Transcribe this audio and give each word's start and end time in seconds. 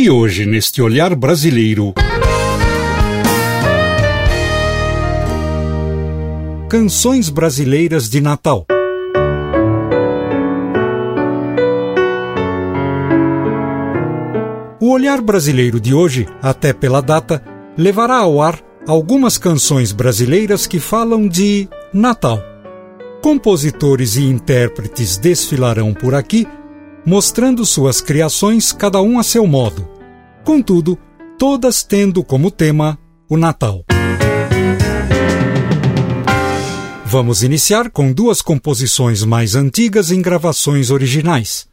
E 0.00 0.08
hoje, 0.08 0.46
neste 0.46 0.80
olhar 0.80 1.12
brasileiro. 1.16 1.92
Canções 6.70 7.28
brasileiras 7.28 8.08
de 8.08 8.20
Natal. 8.20 8.64
O 14.80 14.92
olhar 14.92 15.20
brasileiro 15.20 15.80
de 15.80 15.92
hoje, 15.92 16.28
até 16.40 16.72
pela 16.72 17.00
data, 17.00 17.42
levará 17.76 18.18
ao 18.18 18.40
ar 18.40 18.60
algumas 18.86 19.36
canções 19.36 19.90
brasileiras 19.90 20.64
que 20.64 20.78
falam 20.78 21.26
de 21.26 21.68
Natal. 21.92 22.40
Compositores 23.20 24.14
e 24.14 24.22
intérpretes 24.22 25.16
desfilarão 25.18 25.92
por 25.92 26.14
aqui 26.14 26.46
mostrando 27.08 27.64
suas 27.64 28.02
criações 28.02 28.70
cada 28.70 29.00
um 29.00 29.18
a 29.18 29.22
seu 29.22 29.46
modo. 29.46 29.88
Contudo, 30.44 30.98
todas 31.38 31.82
tendo 31.82 32.22
como 32.22 32.50
tema 32.50 32.98
o 33.30 33.38
Natal. 33.38 33.82
Vamos 37.06 37.42
iniciar 37.42 37.88
com 37.88 38.12
duas 38.12 38.42
composições 38.42 39.24
mais 39.24 39.54
antigas 39.54 40.10
em 40.10 40.20
gravações 40.20 40.90
originais. 40.90 41.66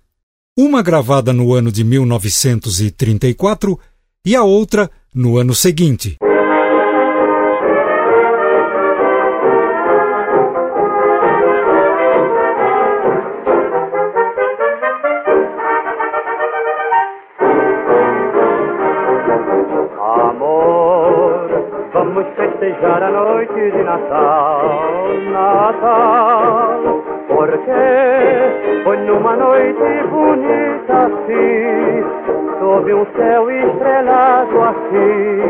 Uma 0.57 0.81
gravada 0.81 1.33
no 1.33 1.53
ano 1.53 1.69
de 1.69 1.83
1934 1.83 3.77
e 4.25 4.37
a 4.37 4.43
outra 4.43 4.89
no 5.13 5.37
ano 5.37 5.53
seguinte. 5.53 6.15
Festejar 22.65 23.03
a 23.03 23.11
noite 23.11 23.53
de 23.53 23.83
Natal, 23.83 24.81
Natal, 25.31 27.03
porque 27.27 28.83
foi 28.83 28.97
numa 28.97 29.35
noite 29.35 30.03
bonita 30.09 30.93
assim, 31.05 32.03
sob 32.59 32.93
um 32.93 33.05
céu 33.15 33.51
estrelado 33.51 34.61
assim, 34.63 35.41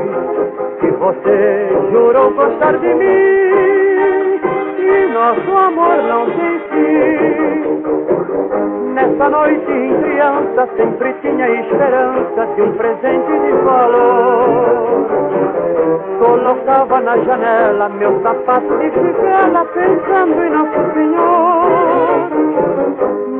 que 0.79 0.91
você 0.91 1.69
jurou 1.91 2.31
gostar 2.31 2.77
de 2.77 2.93
mim, 2.93 4.39
e 4.79 5.07
nosso 5.13 5.57
amor 5.57 5.97
não 6.03 6.25
tem 6.25 6.59
fim. 6.69 7.35
Nessa 8.93 9.29
noite 9.29 9.71
em 9.71 10.01
criança 10.01 10.69
sempre 10.75 11.13
tinha 11.21 11.49
esperança 11.49 12.47
de 12.55 12.61
um 12.61 12.71
presente 12.73 13.39
de 13.39 13.51
valor. 13.63 15.44
Colocava 16.19 17.01
na 17.01 17.17
janela 17.17 17.89
meu 17.89 18.21
sapato 18.21 18.77
de 18.77 18.89
fivela 18.91 19.65
pensando 19.65 20.43
em 20.43 20.49
Nosso 20.49 20.93
Senhor. 20.93 22.29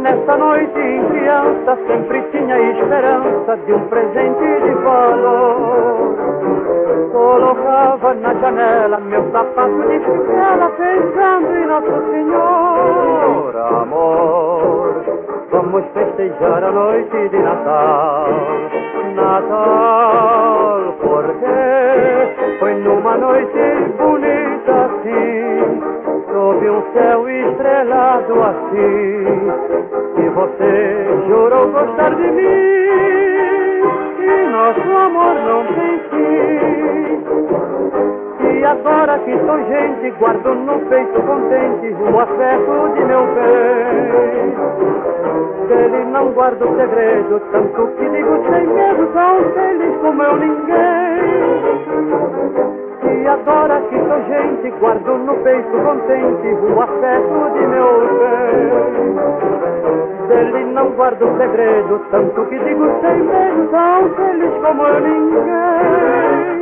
Nessa 0.01 0.37
noite 0.37 0.79
em 0.79 1.05
criança 1.09 1.77
sempre 1.87 2.21
tinha 2.31 2.59
esperança 2.71 3.57
de 3.65 3.73
um 3.73 3.87
presente 3.87 4.61
de 4.63 4.71
valor. 4.83 6.15
Colocava 7.11 8.13
na 8.15 8.33
janela 8.33 8.99
meu 8.99 9.31
sapato 9.31 9.81
de 9.87 9.99
fivela 9.99 10.69
pensando 10.77 11.55
em 11.55 11.65
Nosso 11.65 12.11
Senhor. 12.11 13.55
Amor 13.81 15.34
Vamos 15.51 15.85
festejar 15.93 16.63
a 16.63 16.71
noite 16.71 17.29
de 17.29 17.37
Natal, 17.37 18.27
Natal, 19.15 20.95
porque 21.01 22.57
foi 22.59 22.73
numa 22.75 23.15
noite 23.17 23.59
bonita 23.97 24.85
assim, 24.85 25.81
sob 26.31 26.69
um 26.69 26.81
céu 26.93 27.29
estrelado 27.29 28.33
assim, 28.43 29.51
que 30.15 30.29
você 30.29 31.05
jurou 31.27 31.69
gostar 31.69 32.15
de 32.15 32.31
mim, 32.31 33.85
e 34.19 34.47
nosso 34.49 34.97
amor 34.97 35.35
não 35.35 35.63
tem 35.75 35.99
fim. 36.09 36.95
E 38.57 38.65
agora 38.65 39.19
que 39.19 39.37
sou 39.45 39.59
gente, 39.65 40.09
guardo 40.17 40.55
no 40.55 40.79
peito 40.89 41.21
contente 41.21 41.95
o 42.01 42.19
afeto 42.19 42.93
de 42.95 43.05
meu 43.05 43.25
bem. 43.35 45.14
Dele 45.67 46.05
não 46.11 46.31
guardo 46.33 46.63
segredo, 46.77 47.41
tanto 47.51 47.87
que 47.97 48.09
digo 48.09 48.43
sem 48.51 48.67
medo, 48.67 49.07
tão 49.13 49.43
feliz 49.53 49.97
como 49.99 50.21
eu 50.21 50.37
ninguém. 50.37 51.65
E 53.23 53.27
agora 53.27 53.81
que 53.89 53.97
sou 53.97 54.21
gente, 54.27 54.69
guardo 54.79 55.17
no 55.17 55.33
peito 55.37 55.71
contente 55.71 56.47
o 56.71 56.81
afeto 56.81 57.49
de 57.53 57.67
meu 57.67 57.99
bem. 58.19 59.15
Dele 60.27 60.65
não 60.73 60.91
guardo 60.91 61.35
segredo, 61.37 61.99
tanto 62.11 62.45
que 62.45 62.59
digo 62.59 62.85
sem 63.01 63.23
medo, 63.23 63.67
tão 63.71 64.09
feliz 64.15 64.53
como 64.61 64.83
eu 64.83 65.01
ninguém. 65.01 66.55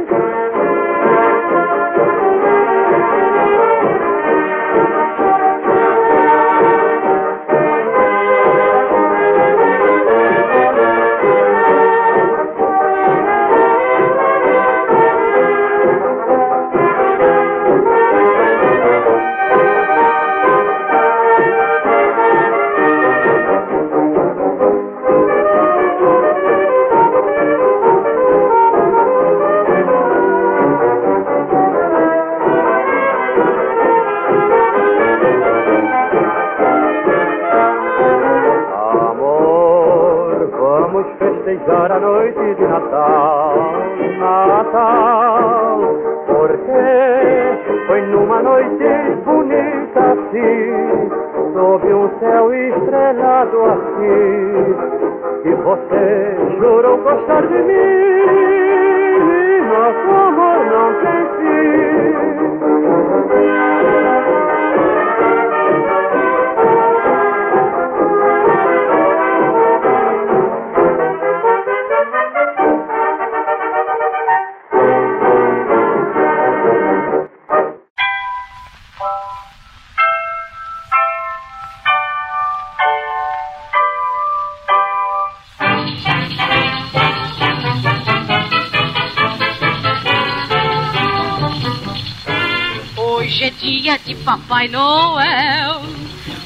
De 94.13 94.24
Papai 94.24 94.68
Noel. 94.68 95.81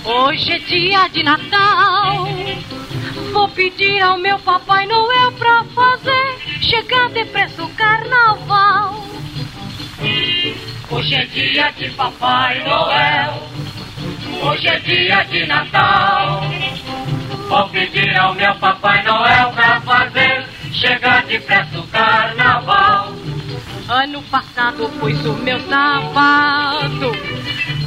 Hoje 0.05 0.53
é 0.53 0.59
dia 0.59 1.07
de 1.09 1.23
Natal. 1.23 2.25
Vou 3.33 3.49
pedir 3.49 4.01
ao 4.01 4.17
meu 4.17 4.39
Papai 4.39 4.85
Noel 4.85 5.31
pra 5.33 5.63
fazer 5.75 6.37
chegar 6.61 7.09
depressa 7.09 7.63
o 7.63 7.69
carnaval. 7.69 9.03
Hoje 10.89 11.15
é 11.15 11.25
dia 11.25 11.69
de 11.71 11.89
Papai 11.89 12.63
Noel, 12.63 13.43
hoje 14.43 14.67
é 14.67 14.79
dia 14.79 15.23
de 15.23 15.45
Natal. 15.45 16.43
Vou 17.49 17.69
pedir 17.69 18.17
ao 18.17 18.33
meu 18.33 18.55
Papai 18.55 19.03
Noel 19.03 19.51
pra 19.51 19.81
fazer 19.81 20.45
chegar 20.71 21.25
depressa 21.25 21.79
o 21.79 21.87
carnaval. 21.87 23.13
Ano 23.89 24.21
passado 24.23 24.89
pus 24.99 25.25
o 25.25 25.33
meu 25.33 25.59
sapato 25.61 27.36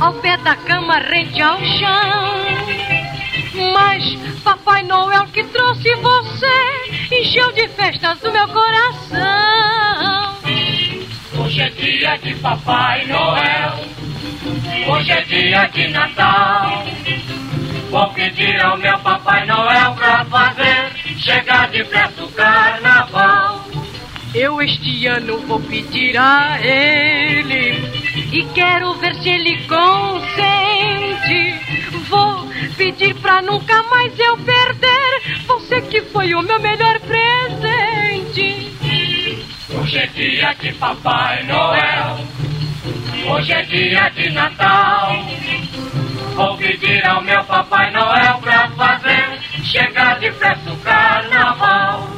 ao 0.00 0.14
pé 0.14 0.36
da 0.38 0.56
cama 0.56 0.98
rente 0.98 1.40
ao 1.42 1.58
chão. 1.58 2.40
Mas 3.72 4.04
Papai 4.42 4.82
Noel 4.84 5.26
que 5.26 5.44
trouxe 5.44 5.94
você 5.96 7.14
encheu 7.14 7.52
de 7.52 7.68
festas 7.68 8.22
o 8.22 8.32
meu 8.32 8.48
coração. 8.48 9.20
Hoje 11.38 11.60
é 11.60 11.70
dia 11.70 12.16
de 12.18 12.34
Papai 12.36 13.06
Noel, 13.06 13.80
hoje 14.88 15.12
é 15.12 15.22
dia 15.22 15.66
de 15.66 15.88
Natal. 15.88 16.84
Vou 17.90 18.08
pedir 18.10 18.60
ao 18.64 18.78
meu 18.78 18.98
Papai 19.00 19.46
Noel 19.46 19.94
pra 19.94 20.24
fazer 20.26 20.92
chegar 21.18 21.68
depressa 21.68 22.22
o 22.22 22.32
carnaval. 22.32 23.64
Eu 24.32 24.62
este 24.62 25.06
ano 25.06 25.38
vou 25.40 25.58
pedir 25.60 26.16
a 26.16 26.58
ele 26.62 27.99
e 28.32 28.44
quero 28.54 28.94
ver 28.94 29.14
se 29.16 29.28
ele 29.28 29.56
consente. 29.66 29.90
Vou 32.08 32.48
pedir 32.76 33.14
pra 33.16 33.42
nunca 33.42 33.82
mais 33.84 34.18
eu 34.18 34.36
perder 34.38 35.20
você 35.46 35.80
que 35.82 36.00
foi 36.02 36.34
o 36.34 36.42
meu 36.42 36.60
melhor 36.60 36.98
presente. 37.00 38.70
Hoje 39.68 39.98
é 39.98 40.06
dia 40.06 40.52
de 40.54 40.72
Papai 40.74 41.42
Noel, 41.44 42.18
hoje 43.28 43.52
é 43.52 43.62
dia 43.62 44.08
de 44.10 44.30
Natal. 44.30 45.12
Vou 46.34 46.56
pedir 46.56 47.06
ao 47.06 47.22
meu 47.22 47.42
Papai 47.44 47.90
Noel 47.92 48.38
pra 48.38 48.68
fazer 48.70 49.40
chegar 49.64 50.18
depressa 50.18 50.72
o 50.72 50.76
carnaval. 50.78 52.08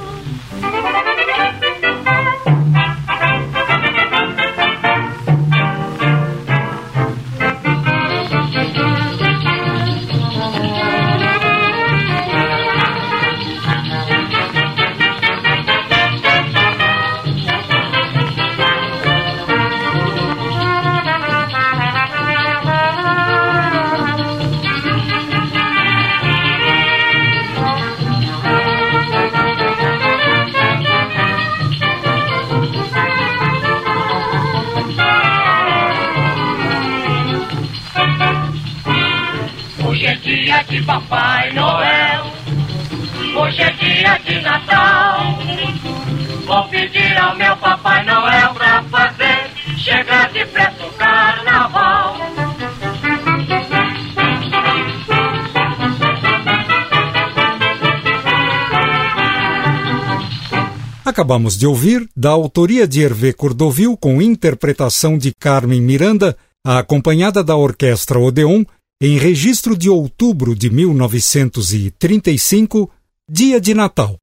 Hoje 39.92 40.06
é 40.06 40.14
dia 40.14 40.62
de 40.62 40.82
Papai 40.84 41.52
Noel, 41.52 42.24
hoje 43.36 43.60
é 43.60 43.70
dia 43.72 44.18
de 44.24 44.40
Natal. 44.40 45.38
Vou 46.46 46.64
pedir 46.68 47.14
ao 47.18 47.36
meu 47.36 47.54
Papai 47.58 48.02
Noel 48.06 48.54
pra 48.54 48.82
fazer 48.84 49.50
chegar 49.76 50.32
depressa 50.32 50.86
o 50.86 50.92
carnaval. 50.92 52.16
Acabamos 61.04 61.58
de 61.58 61.66
ouvir, 61.66 62.08
da 62.16 62.30
autoria 62.30 62.88
de 62.88 63.02
Hervé 63.02 63.34
Cordovil, 63.34 63.94
com 63.98 64.22
interpretação 64.22 65.18
de 65.18 65.34
Carmen 65.34 65.82
Miranda, 65.82 66.34
acompanhada 66.64 67.44
da 67.44 67.56
Orquestra 67.56 68.18
Odeon, 68.18 68.64
em 69.02 69.18
registro 69.18 69.76
de 69.76 69.90
outubro 69.90 70.54
de 70.54 70.70
1935, 70.70 72.88
dia 73.28 73.60
de 73.60 73.74
Natal. 73.74 74.16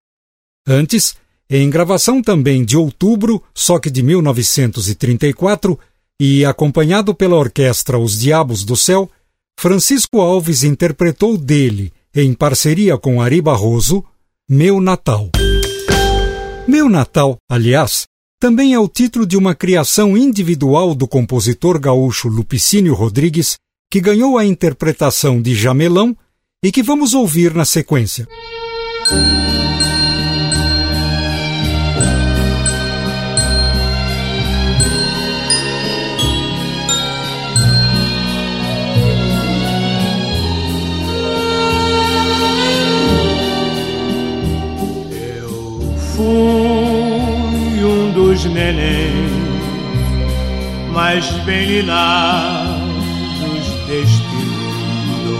Antes, 0.65 1.17
em 1.49 1.69
gravação 1.69 2.21
também 2.21 2.63
de 2.63 2.77
outubro, 2.77 3.43
só 3.53 3.77
que 3.77 3.89
de 3.89 4.01
1934, 4.01 5.77
e 6.17 6.45
acompanhado 6.45 7.13
pela 7.13 7.35
orquestra 7.35 7.99
Os 7.99 8.17
Diabos 8.17 8.63
do 8.63 8.77
Céu, 8.77 9.11
Francisco 9.59 10.21
Alves 10.21 10.63
interpretou 10.63 11.37
dele, 11.37 11.91
em 12.15 12.33
parceria 12.33 12.97
com 12.97 13.21
Ari 13.21 13.41
Barroso, 13.41 14.01
Meu 14.49 14.79
Natal. 14.79 15.29
Meu 16.65 16.87
Natal, 16.87 17.35
aliás, 17.51 18.05
também 18.39 18.73
é 18.73 18.79
o 18.79 18.87
título 18.87 19.25
de 19.25 19.35
uma 19.35 19.53
criação 19.53 20.15
individual 20.15 20.95
do 20.95 21.05
compositor 21.05 21.77
gaúcho 21.77 22.29
Lupicínio 22.29 22.93
Rodrigues, 22.93 23.57
que 23.89 23.99
ganhou 23.99 24.37
a 24.37 24.45
interpretação 24.45 25.41
de 25.41 25.55
Jamelão 25.55 26.15
e 26.63 26.71
que 26.71 26.83
vamos 26.83 27.13
ouvir 27.15 27.55
na 27.55 27.65
sequência. 27.65 28.27
Eu 45.11 45.95
fui 46.15 46.25
um 47.83 48.11
dos 48.13 48.45
nenéns 48.45 49.31
mais 50.93 51.25
bem 51.45 51.65
lilados 51.65 52.78
deste 53.89 54.21
mundo. 54.23 55.37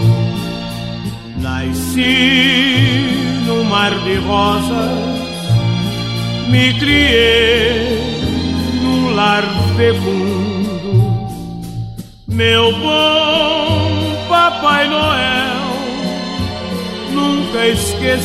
Nasci 1.38 2.18
num 3.46 3.62
mar 3.64 3.94
de 4.00 4.16
rosas, 4.16 5.18
me 6.48 6.74
criei 6.74 7.98
num 8.82 9.14
lar 9.14 9.44
fecundo. 9.76 11.40
Meu 12.26 12.72
bom 12.72 14.16
Papai 14.28 14.88
Noel 14.88 15.60
nunca 17.12 17.66
esqueceu-me 17.68 18.16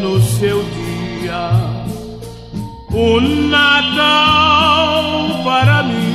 no 0.00 0.22
seu 0.22 0.64
dia. 0.64 1.50
O 2.92 3.20
Natal 3.20 5.04
para 5.44 5.82
mim 5.82 6.05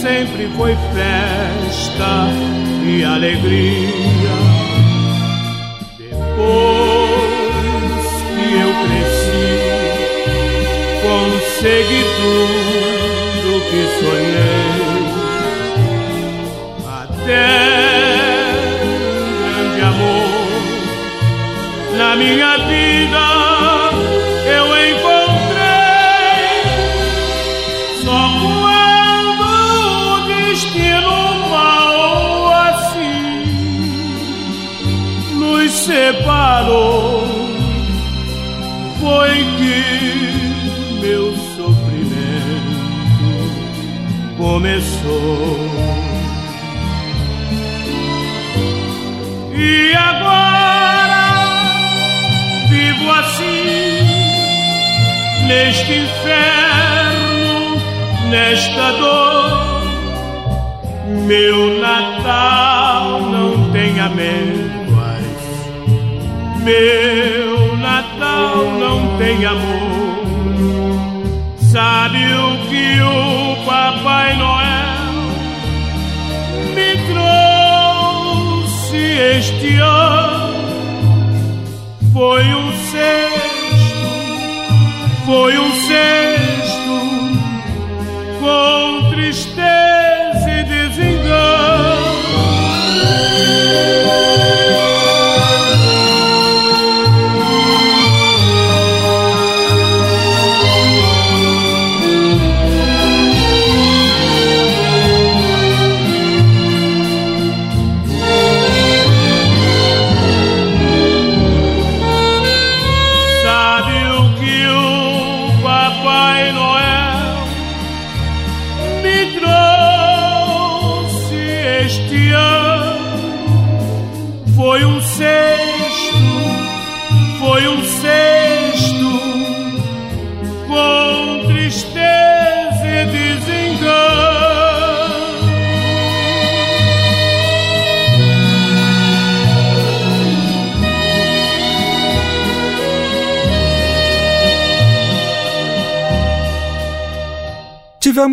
sempre 0.00 0.48
foi 0.56 0.76
festa 0.94 2.28
e 2.84 3.02
alegria. 3.04 4.36
Depois 5.98 6.36
que 8.34 8.46
eu 8.60 8.72
cresci, 8.84 9.50
consegui 11.02 12.02
tudo 12.20 13.48
que 13.70 13.82
sonhei. 14.00 14.76
Até 17.02 17.48
um 18.84 18.92
grande 19.42 19.80
amor 19.80 20.46
na 21.96 22.10
minha 22.16 22.52
vida 22.58 23.45
separou 36.46 37.26
foi 39.00 39.34
que 39.56 39.82
meu 41.00 41.34
sofrimento 41.56 42.76
começou. 44.38 45.58
E 49.56 49.94
agora 49.96 51.24
vivo 52.68 53.10
assim, 53.10 54.06
neste 55.48 55.92
inferno, 55.94 57.82
nesta 58.30 58.92
dor. 58.92 59.66
Meu 61.26 61.80
Natal 61.80 63.20
tenha 63.72 64.04
amêndoas. 64.04 64.65
Meu 66.66 67.76
Natal 67.76 68.56
tem 69.18 69.44
amor. 69.46 70.26
Sabe 71.58 72.18
o 72.18 72.58
que 72.68 73.00
o 73.02 73.64
Papai 73.64 74.36
Noel 74.36 75.22
me 76.74 76.96
trouxe 78.74 78.96
este 79.38 79.76
ano? 79.76 80.56
Foi 82.12 82.42
um 82.42 82.65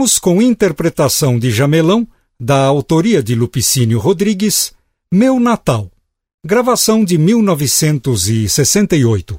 Tivemos 0.04 0.20
com 0.20 0.42
interpretação 0.42 1.40
de 1.40 1.50
Jamelão, 1.50 2.06
da 2.38 2.66
autoria 2.66 3.24
de 3.24 3.34
Lupicínio 3.36 4.00
Rodrigues, 4.00 4.74
Meu 5.10 5.40
Natal, 5.40 5.90
gravação 6.46 7.06
de 7.06 7.18
1968. 7.18 9.38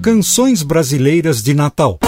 Canções 0.00 0.62
Brasileiras 0.62 1.42
de 1.42 1.52
Natal. 1.52 1.98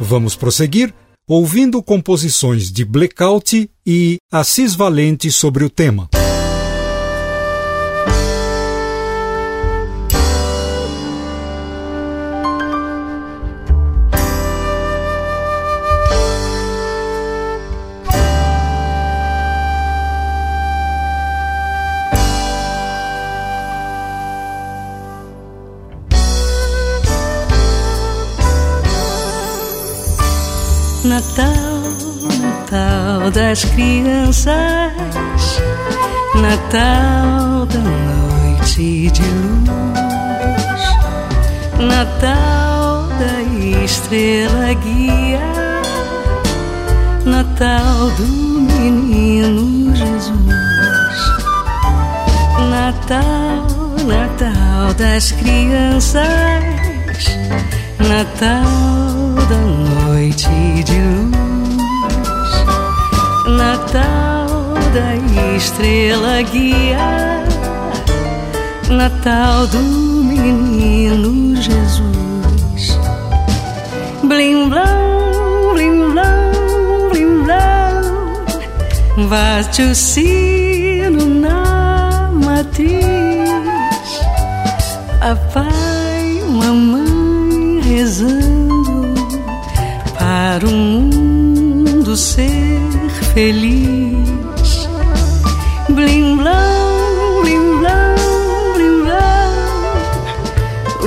Vamos 0.00 0.34
prosseguir 0.34 0.94
ouvindo 1.28 1.82
composições 1.82 2.72
de 2.72 2.86
Blackout 2.86 3.70
e 3.86 4.16
Assis 4.32 4.74
Valente 4.74 5.30
sobre 5.30 5.62
o 5.62 5.68
tema. 5.68 6.08
Natal, 31.04 31.52
Natal 32.40 33.30
das 33.30 33.62
crianças, 33.62 34.54
Natal 36.34 37.66
da 37.66 37.78
noite 37.78 39.10
de 39.10 39.22
luz, 39.22 39.74
Natal 41.78 43.06
da 43.18 43.84
estrela 43.84 44.72
guia, 44.72 45.40
Natal 47.26 48.10
do 48.16 48.26
menino 48.26 49.94
Jesus, 49.94 50.30
Natal, 52.70 53.66
Natal 54.06 54.94
das 54.94 55.32
crianças. 55.32 56.24
Natal 58.08 59.03
noite 60.34 60.82
de 60.84 60.98
luz, 60.98 62.50
Natal 63.56 64.74
da 64.92 65.54
estrela 65.56 66.42
guia, 66.42 67.44
Natal 68.90 69.66
do 69.68 69.78
menino 69.78 71.54
Jesus. 71.56 72.98
Blim 74.24 74.68
blão, 74.68 75.74
blim 75.74 76.10
blão, 76.10 77.10
blim 77.10 77.42
blão, 77.44 79.28
bate 79.28 79.82
o 79.82 79.94
sino 79.94 81.26
na 81.26 82.30
matriz. 82.32 83.04
Papai, 85.20 86.42
mamãe 86.48 87.80
rezando 87.82 88.63
para 90.44 90.66
o 90.66 90.70
mundo 90.70 92.14
ser 92.14 92.78
feliz. 93.32 94.88
Blim 95.88 96.36
blão, 96.36 97.42
blim 97.42 97.78
blão, 97.78 98.14
blim 98.74 99.04
blão, 99.04 99.52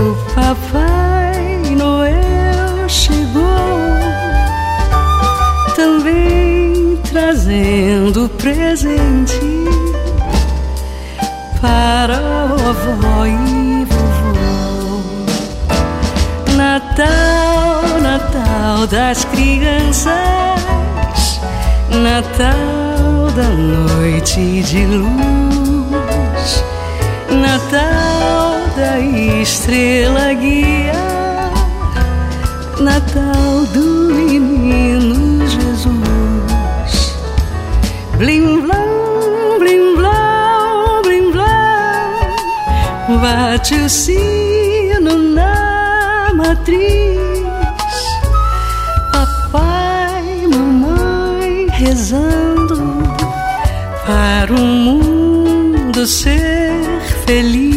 o 0.01 0.15
Papai 0.34 1.75
Noel 1.77 2.89
chegou, 2.89 3.77
também 5.75 6.98
trazendo 7.12 8.27
presente 8.39 9.17
Natal 18.68 18.88
das 18.88 19.24
crianças, 19.24 20.12
Natal 21.90 23.32
da 23.34 23.48
noite 23.48 24.62
de 24.62 24.86
luz, 24.86 26.66
Natal 27.30 28.60
da 28.76 29.00
estrela 29.42 30.34
guia, 30.34 30.92
Natal 32.82 33.66
do 33.74 34.14
menino 34.14 35.48
Jesus. 35.48 37.16
Blim 38.18 38.60
blão, 38.60 39.60
blim 39.60 39.96
blão, 39.96 41.02
blim 41.04 41.32
blão, 41.32 41.48
bate 43.22 43.76
o 43.76 43.90
sino 43.90 45.18
na 45.18 46.34
matriz. 46.36 47.37
Rezando 51.98 52.75
para 54.06 54.54
o 54.54 54.60
mundo 54.60 56.06
ser 56.06 56.72
feliz. 57.25 57.76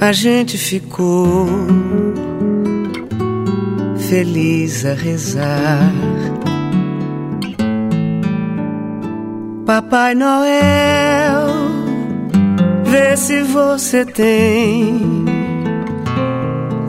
A 0.00 0.12
gente 0.12 0.56
ficou 0.56 1.46
feliz 4.08 4.86
a 4.86 4.94
rezar. 4.94 5.92
Papai 9.66 10.14
Noel, 10.14 11.46
vê 12.84 13.16
se 13.16 13.42
você 13.42 14.04
tem 14.06 15.26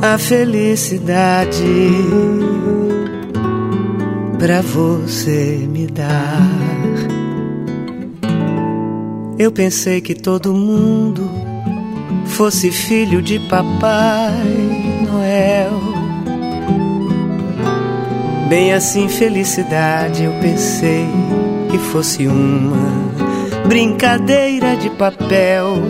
a 0.01 0.17
felicidade 0.17 1.65
pra 4.38 4.61
você 4.61 5.67
me 5.69 5.88
dar. 5.88 6.58
Eu 9.39 9.53
pensei 9.53 10.01
que 10.01 10.13
todo 10.13 10.53
mundo 10.53 11.31
fosse 12.25 12.69
filho 12.72 13.22
de 13.22 13.39
Papai 13.48 14.43
Noel. 15.10 15.79
Bem 18.50 18.74
assim, 18.74 19.08
felicidade, 19.08 20.25
eu 20.25 20.34
pensei 20.41 21.08
que 21.72 21.77
fosse 21.77 22.27
uma 22.27 23.13
brincadeira 23.65 24.75
de 24.75 24.89
papel. 24.89 25.84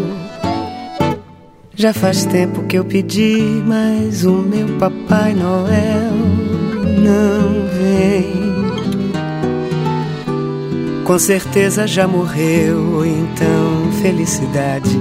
Já 1.73 1.91
faz 1.91 2.25
tempo 2.25 2.67
que 2.67 2.77
eu 2.77 2.85
pedi, 2.85 3.41
mas 3.65 4.25
o 4.25 4.43
meu 4.43 4.77
Papai 4.77 5.33
Noel 5.33 6.13
não 7.01 7.67
vem. 7.79 8.48
Com 11.09 11.17
certeza 11.17 11.87
já 11.87 12.07
morreu, 12.07 13.03
então 13.03 13.91
felicidade 13.99 14.95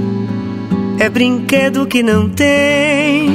é 0.98 1.06
brinquedo 1.06 1.86
que 1.86 2.02
não 2.02 2.30
tem. 2.30 3.28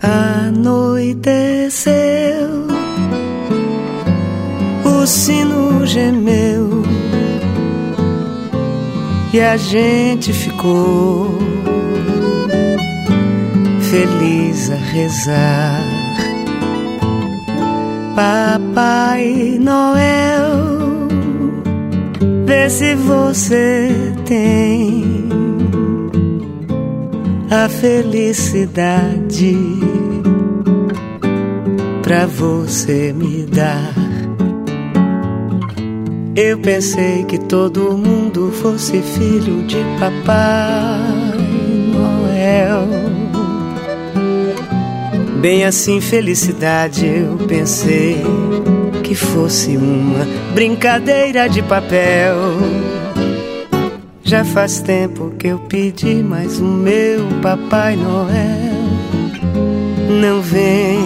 Anoiteceu, 0.00 1.92
o 4.86 5.06
sino 5.06 5.84
gemeu 5.86 6.82
e 9.34 9.40
a 9.42 9.58
gente 9.58 10.32
ficou 10.32 11.38
feliz 13.82 14.70
a 14.70 14.76
rezar. 14.76 15.82
Papai 18.16 19.58
Noel, 19.60 20.31
vê 22.52 22.68
se 22.68 22.94
você 22.94 23.88
tem 24.26 25.04
a 27.50 27.66
felicidade 27.66 29.56
pra 32.02 32.26
você 32.26 33.14
me 33.14 33.46
dar. 33.46 33.94
Eu 36.36 36.58
pensei 36.58 37.24
que 37.24 37.38
todo 37.38 37.96
mundo 37.96 38.52
fosse 38.60 39.00
filho 39.00 39.66
de 39.66 39.78
Papai 39.98 41.38
Noel. 41.94 42.86
Bem 45.40 45.64
assim, 45.64 46.02
felicidade, 46.02 47.06
eu 47.06 47.38
pensei 47.46 48.22
que 49.12 49.14
fosse 49.14 49.76
uma 49.76 50.26
brincadeira 50.54 51.46
de 51.46 51.60
papel. 51.60 52.34
Já 54.24 54.42
faz 54.42 54.80
tempo 54.80 55.34
que 55.38 55.48
eu 55.48 55.58
pedi, 55.58 56.14
mas 56.14 56.58
o 56.58 56.64
meu 56.64 57.26
Papai 57.42 57.94
Noel 57.94 58.72
não 60.18 60.40
vem. 60.40 60.98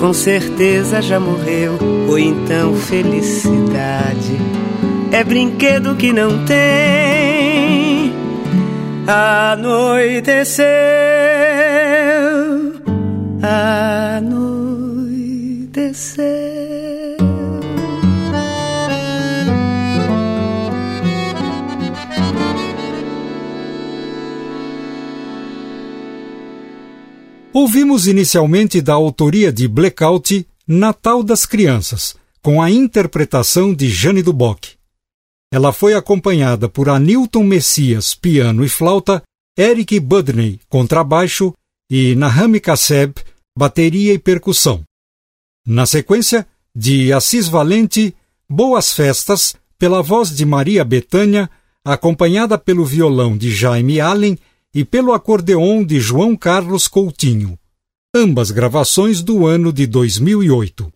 Com 0.00 0.12
certeza 0.12 1.00
já 1.00 1.20
morreu, 1.20 1.78
ou 2.08 2.18
então 2.18 2.74
felicidade 2.74 4.36
é 5.12 5.22
brinquedo 5.22 5.94
que 5.94 6.12
não 6.12 6.44
tem. 6.44 8.12
Anoiteceu, 9.06 10.66
anoiteceu. 15.96 17.16
Ouvimos 27.52 28.06
inicialmente 28.06 28.82
da 28.82 28.92
autoria 28.92 29.50
de 29.50 29.66
Blackout 29.66 30.46
Natal 30.68 31.22
das 31.22 31.46
Crianças, 31.46 32.14
com 32.42 32.60
a 32.60 32.70
interpretação 32.70 33.72
de 33.72 33.88
Jane 33.88 34.22
Duboc. 34.22 34.76
Ela 35.50 35.72
foi 35.72 35.94
acompanhada 35.94 36.68
por 36.68 36.88
Anilton 36.88 37.44
Messias, 37.44 38.14
piano 38.14 38.64
e 38.64 38.68
flauta, 38.68 39.22
Eric 39.58 39.98
Budney, 40.00 40.60
contrabaixo 40.68 41.54
e 41.90 42.14
Nahami 42.14 42.60
Kasseb, 42.60 43.14
bateria 43.56 44.12
e 44.12 44.18
percussão. 44.18 44.82
Na 45.66 45.84
sequência, 45.84 46.46
de 46.72 47.12
Assis 47.12 47.48
Valente, 47.48 48.14
Boas 48.48 48.92
Festas, 48.92 49.56
pela 49.76 50.00
voz 50.00 50.30
de 50.30 50.46
Maria 50.46 50.84
Betânia, 50.84 51.50
acompanhada 51.84 52.56
pelo 52.56 52.84
violão 52.84 53.36
de 53.36 53.50
Jaime 53.52 54.00
Allen 54.00 54.38
e 54.72 54.84
pelo 54.84 55.12
acordeon 55.12 55.84
de 55.84 55.98
João 55.98 56.36
Carlos 56.36 56.86
Coutinho, 56.86 57.58
ambas 58.14 58.52
gravações 58.52 59.22
do 59.22 59.44
ano 59.44 59.72
de 59.72 59.88
2008. 59.88 60.92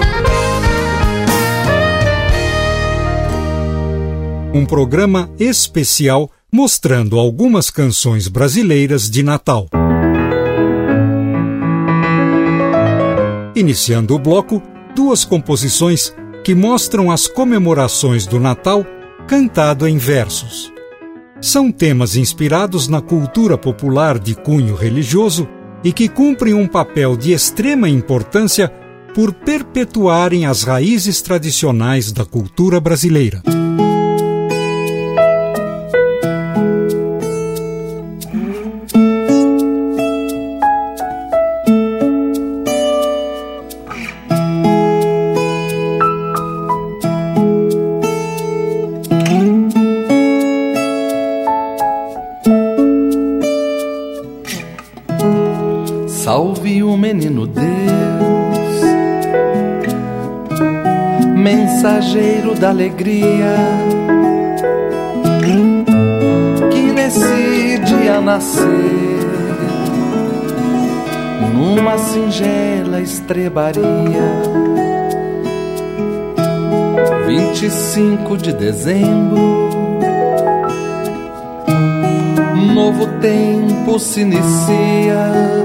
Um 4.55 4.65
programa 4.65 5.29
especial 5.37 6.31
mostrando 6.53 7.19
algumas 7.19 7.71
canções 7.71 8.29
brasileiras 8.29 9.11
de 9.11 9.25
Natal. 9.25 9.69
Iniciando 13.61 14.15
o 14.15 14.19
bloco, 14.19 14.63
duas 14.97 15.23
composições 15.23 16.15
que 16.43 16.55
mostram 16.55 17.11
as 17.11 17.27
comemorações 17.27 18.27
do 18.27 18.41
Natal 18.41 18.87
cantado 19.29 19.87
em 19.87 19.99
versos. 19.99 20.73
São 21.43 21.71
temas 21.71 22.17
inspirados 22.17 22.89
na 22.89 23.03
cultura 23.03 23.59
popular 23.59 24.19
de 24.19 24.35
cunho 24.35 24.75
religioso 24.75 25.47
e 25.85 25.93
que 25.93 26.09
cumprem 26.09 26.55
um 26.55 26.67
papel 26.67 27.19
de 27.19 27.33
extrema 27.33 27.87
importância 27.87 28.73
por 29.15 29.31
perpetuarem 29.31 30.47
as 30.47 30.63
raízes 30.63 31.21
tradicionais 31.21 32.13
da 32.13 32.25
cultura 32.25 32.81
brasileira. 32.81 33.43
Alegria, 62.81 63.57
que 66.73 66.93
nesse 66.93 67.79
dia 67.85 68.23
nascer 68.23 69.21
numa 71.55 71.99
singela 71.99 73.03
estrebaria. 73.03 73.85
25 77.27 78.39
de 78.39 78.53
dezembro, 78.55 79.69
novo 82.75 83.07
tempo 83.21 83.99
se 83.99 84.23
inicia 84.23 85.61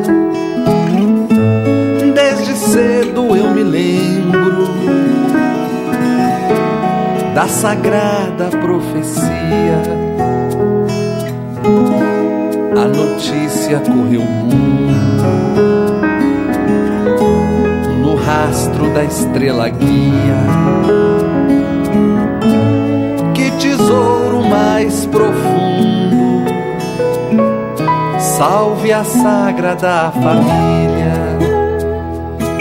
cedo 2.55 3.35
eu 3.35 3.53
me 3.53 3.63
lembro 3.63 4.44
da 7.35 7.49
sagrada 7.49 8.47
profecia. 8.61 9.81
A 12.81 12.85
notícia 12.87 13.79
correu 13.81 14.21
mundo 14.21 15.25
no 18.01 18.15
rastro 18.15 18.89
da 18.93 19.03
estrela 19.03 19.67
guia. 19.67 20.45
Que 23.33 23.51
tesouro 23.51 24.41
mais 24.47 25.05
profundo, 25.07 26.45
salve 28.17 28.93
a 28.93 29.03
sagrada 29.03 30.09
família. 30.13 31.35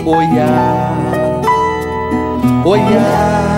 Oiá, 0.04 0.96
oiá. 2.64 3.53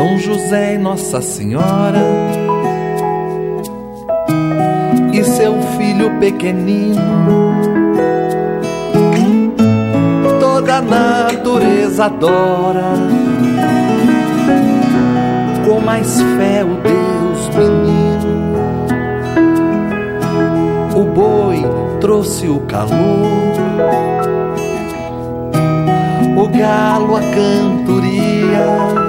São 0.00 0.18
José 0.18 0.76
e 0.76 0.78
Nossa 0.78 1.20
Senhora 1.20 2.00
e 5.12 5.22
seu 5.22 5.60
filho 5.76 6.18
pequenino. 6.18 7.52
Toda 10.40 10.76
a 10.76 10.80
natureza 10.80 12.06
adora, 12.06 12.94
com 15.66 15.80
mais 15.80 16.18
fé 16.18 16.64
o 16.64 16.76
Deus 16.80 17.50
menino. 17.54 18.54
O 20.96 21.04
boi 21.12 21.62
trouxe 22.00 22.48
o 22.48 22.60
calor, 22.60 22.88
o 26.38 26.48
galo 26.48 27.16
a 27.16 27.20
cantoria 27.20 28.99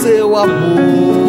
seu 0.00 0.34
amor. 0.34 1.20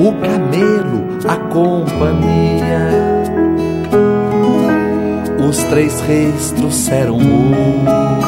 O 0.00 0.12
camelo, 0.22 1.18
a 1.28 1.36
companhia. 1.52 2.88
Os 5.46 5.58
três 5.64 6.00
reis 6.00 6.52
trouxeram 6.52 7.14
ouro, 7.14 8.22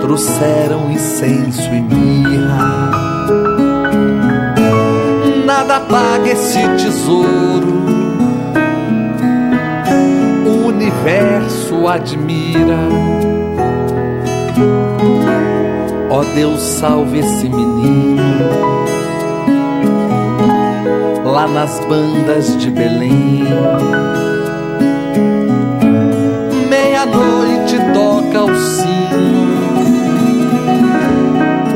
trouxeram 0.00 0.90
incenso 0.90 1.68
e 1.72 1.80
mirra. 1.80 2.90
Nada 5.44 5.80
paga 5.80 6.30
esse 6.30 6.60
tesouro, 6.76 7.84
o 10.46 10.66
universo 10.68 11.86
admira 11.86 13.33
Ó 16.14 16.20
oh 16.20 16.24
Deus, 16.26 16.60
salve 16.60 17.18
esse 17.18 17.48
menino. 17.48 18.22
Lá 21.24 21.48
nas 21.48 21.80
bandas 21.86 22.56
de 22.56 22.70
Belém. 22.70 23.42
Meia-noite 26.70 27.76
toca 27.92 28.44
o 28.44 28.56
sino. 28.56 29.48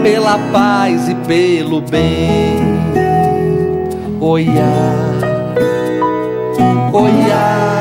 Pela 0.05 0.38
paz 0.53 1.09
e 1.09 1.16
pelo 1.16 1.81
bem. 1.81 2.61
Oiá, 4.20 4.94
oiá. 6.92 7.77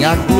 me 0.00 0.06
acudir. 0.06 0.39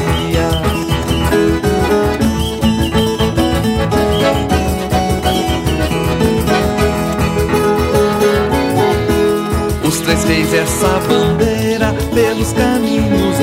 bandeira 11.07 11.93
pelos 12.13 12.51
caminhos 12.51 13.39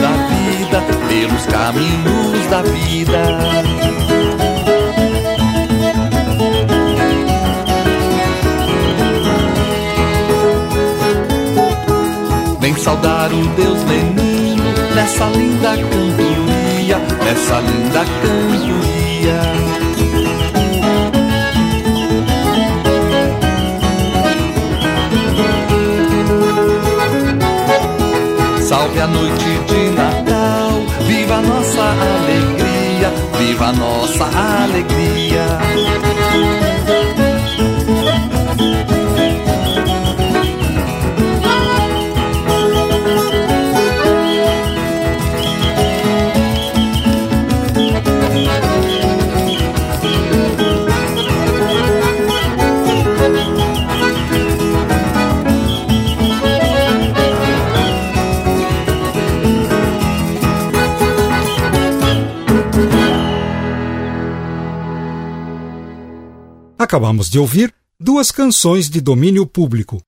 pelos 1.08 1.46
caminhos 1.46 2.46
da 2.50 2.60
vida. 2.60 3.18
Vem 12.60 12.76
saudar 12.76 13.32
o 13.32 13.46
Deus 13.56 13.82
menino 13.84 14.64
nessa 14.94 15.24
linda 15.30 15.76
cantoria, 15.78 16.98
nessa 17.24 17.60
linda 17.60 18.04
cantoria. 18.04 19.87
Salve 28.88 29.00
a 29.00 29.06
noite 29.06 29.44
de 29.66 29.90
Natal, 29.90 30.70
viva 31.06 31.34
a 31.34 31.42
nossa 31.42 31.82
alegria, 31.82 33.12
viva 33.38 33.66
a 33.66 33.72
nossa 33.72 34.24
alegria. 34.24 35.46
Acabamos 66.88 67.28
de 67.28 67.38
ouvir 67.38 67.74
duas 68.00 68.30
canções 68.30 68.88
de 68.88 68.98
domínio 68.98 69.46
público. 69.46 70.00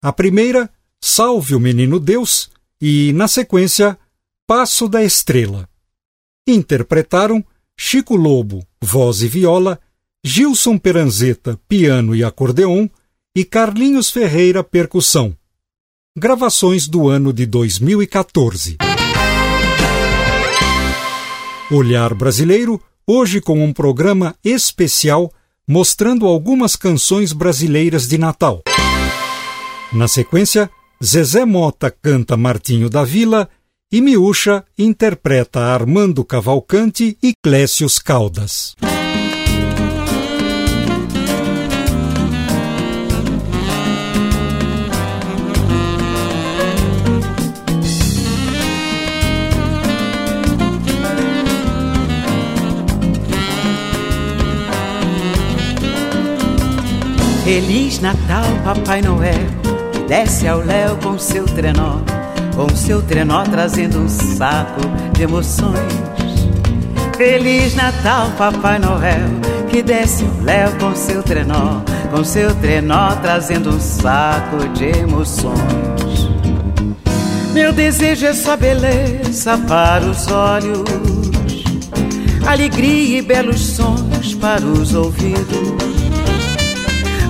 A 0.00 0.12
primeira, 0.12 0.70
Salve 1.00 1.52
o 1.56 1.58
Menino 1.58 1.98
Deus, 1.98 2.48
e, 2.80 3.12
na 3.12 3.26
sequência, 3.26 3.98
Passo 4.46 4.88
da 4.88 5.02
Estrela. 5.02 5.68
Interpretaram 6.46 7.44
Chico 7.76 8.14
Lobo, 8.14 8.64
voz 8.80 9.22
e 9.22 9.26
viola, 9.26 9.80
Gilson 10.24 10.78
Peranzeta, 10.78 11.58
piano 11.66 12.14
e 12.14 12.22
acordeon, 12.22 12.88
e 13.34 13.44
Carlinhos 13.44 14.08
Ferreira, 14.08 14.62
percussão. 14.62 15.36
Gravações 16.16 16.86
do 16.86 17.08
ano 17.08 17.32
de 17.32 17.46
2014. 17.46 18.76
Olhar 21.68 22.14
Brasileiro, 22.14 22.80
hoje 23.04 23.40
com 23.40 23.60
um 23.60 23.72
programa 23.72 24.36
especial 24.44 25.32
mostrando 25.68 26.26
algumas 26.26 26.74
canções 26.74 27.34
brasileiras 27.34 28.08
de 28.08 28.16
Natal. 28.16 28.62
Na 29.92 30.08
sequência, 30.08 30.70
Zezé 31.04 31.44
Mota 31.44 31.90
canta 31.90 32.36
Martinho 32.36 32.88
da 32.88 33.04
Vila 33.04 33.48
e 33.92 34.00
Miúcha 34.00 34.64
interpreta 34.78 35.60
Armando 35.60 36.24
Cavalcante 36.24 37.16
e 37.22 37.32
Clécius 37.44 37.98
Caldas. 37.98 38.74
Feliz 57.48 57.98
Natal, 58.00 58.44
Papai 58.62 59.00
Noel, 59.00 59.32
que 59.90 60.00
desce 60.00 60.46
ao 60.46 60.58
léu 60.58 60.98
com 61.02 61.18
seu 61.18 61.46
trenó, 61.46 61.96
com 62.54 62.68
seu 62.76 63.00
trenó 63.00 63.42
trazendo 63.42 64.00
um 64.00 64.06
saco 64.06 64.82
de 65.14 65.22
emoções. 65.22 65.94
Feliz 67.16 67.74
Natal, 67.74 68.30
Papai 68.36 68.78
Noel, 68.78 69.30
que 69.70 69.82
desce 69.82 70.26
ao 70.26 70.44
léu 70.44 70.70
com 70.78 70.94
seu 70.94 71.22
trenó, 71.22 71.80
com 72.10 72.22
seu 72.22 72.54
trenó 72.56 73.16
trazendo 73.16 73.70
um 73.70 73.80
saco 73.80 74.68
de 74.74 74.98
emoções. 74.98 76.28
Meu 77.54 77.72
desejo 77.72 78.26
é 78.26 78.34
só 78.34 78.58
beleza 78.58 79.56
para 79.66 80.04
os 80.04 80.30
olhos, 80.30 80.84
alegria 82.46 83.20
e 83.20 83.22
belos 83.22 83.58
sons 83.58 84.34
para 84.34 84.62
os 84.62 84.94
ouvidos 84.94 85.87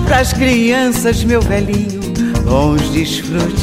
Pras 0.09 0.33
crianças, 0.33 1.23
meu 1.23 1.39
velhinho, 1.39 2.01
bons 2.43 2.81
desfrutes 2.89 3.61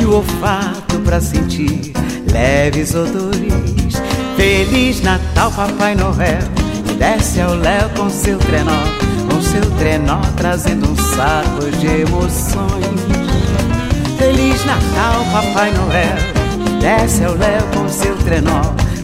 e 0.00 0.06
o 0.06 0.14
olfato 0.14 0.98
pra 1.04 1.20
sentir 1.20 1.92
leves 2.32 2.94
odores. 2.94 4.00
Feliz 4.36 5.02
Natal, 5.02 5.52
Papai 5.52 5.94
Noel, 5.94 6.38
desce 6.98 7.42
ao 7.42 7.54
léu 7.54 7.90
com 7.90 8.08
seu 8.08 8.38
trenó, 8.38 8.82
com 9.30 9.42
seu 9.42 9.70
trenó 9.72 10.18
trazendo 10.34 10.90
um 10.90 10.96
saco 10.96 11.70
de 11.78 11.88
emoções. 11.88 12.82
Feliz 14.16 14.64
Natal, 14.64 15.26
Papai 15.30 15.72
Noel, 15.72 16.80
desce 16.80 17.22
ao 17.22 17.34
léu 17.34 17.62
com 17.74 17.86
seu 17.86 18.16
trenó, 18.16 18.62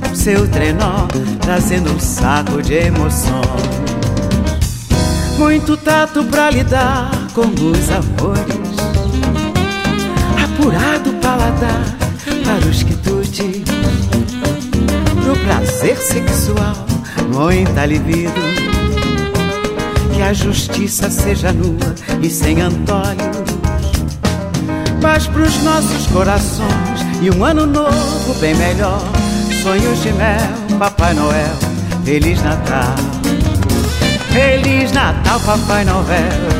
com 0.09 0.14
seu 0.14 0.49
trenó 0.49 1.07
trazendo 1.42 1.92
um 1.92 2.01
saco 2.01 2.62
de 2.62 2.73
emoções. 2.73 3.77
Muito 5.38 5.77
tato 5.77 6.24
pra 6.24 6.51
lidar 6.51 7.11
com 7.33 7.42
os 7.42 7.90
amores. 7.90 8.77
Apurado 10.44 11.12
paladar 11.22 11.96
para 12.44 12.68
os 12.68 12.83
quitutes 12.83 13.62
Pro 15.22 15.37
prazer 15.44 15.96
sexual, 15.96 16.74
muita 17.33 17.87
libido. 17.87 18.33
Que 20.12 20.22
a 20.22 20.33
justiça 20.33 21.09
seja 21.09 21.53
nua 21.53 21.94
e 22.20 22.29
sem 22.29 22.61
antolhos. 22.61 23.46
Mas 25.01 25.29
pros 25.29 25.62
nossos 25.62 26.09
corações 26.09 27.01
e 27.22 27.31
um 27.31 27.44
ano 27.44 27.64
novo 27.64 28.35
bem 28.40 28.57
melhor. 28.57 29.01
Sonhos 29.62 30.03
de 30.03 30.12
mel, 30.14 30.79
Papai 30.81 31.14
Noel, 31.14 31.57
Feliz 32.05 32.42
Natal 32.42 33.27
Feliz 34.38 34.92
Natal, 34.92 35.40
Papai 35.40 35.85
Noel, 35.85 36.07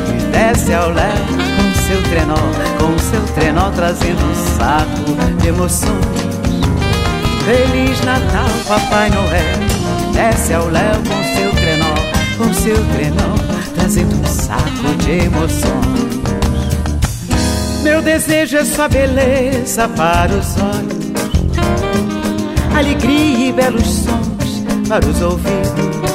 que 0.05 0.25
desce 0.33 0.73
ao 0.73 0.89
léu 0.89 1.15
com 1.55 1.81
seu 1.87 2.03
trenó, 2.09 2.35
com 2.77 2.99
seu 2.99 3.21
trenó 3.33 3.71
trazendo 3.71 4.21
um 4.21 4.35
saco 4.57 5.39
de 5.41 5.47
emoções. 5.47 5.95
Feliz 7.45 8.01
Natal, 8.03 8.49
Papai 8.67 9.09
Noel, 9.11 9.59
que 9.97 10.11
desce 10.11 10.53
ao 10.53 10.67
léu 10.67 10.95
com 11.07 11.23
seu 11.33 11.51
trenó, 11.53 11.95
com 12.37 12.53
seu 12.53 12.75
trenó 12.87 13.33
trazendo 13.73 14.13
um 14.13 14.25
saco 14.25 14.95
de 14.97 15.11
emoções. 15.11 16.19
Meu 17.81 18.01
desejo 18.01 18.57
é 18.57 18.65
só 18.65 18.89
beleza 18.89 19.87
para 19.87 20.33
os 20.33 20.57
olhos, 20.57 21.13
alegria 22.77 23.47
e 23.47 23.53
belos 23.53 23.87
sons 23.87 24.65
para 24.85 25.05
os 25.05 25.21
ouvidos 25.21 26.08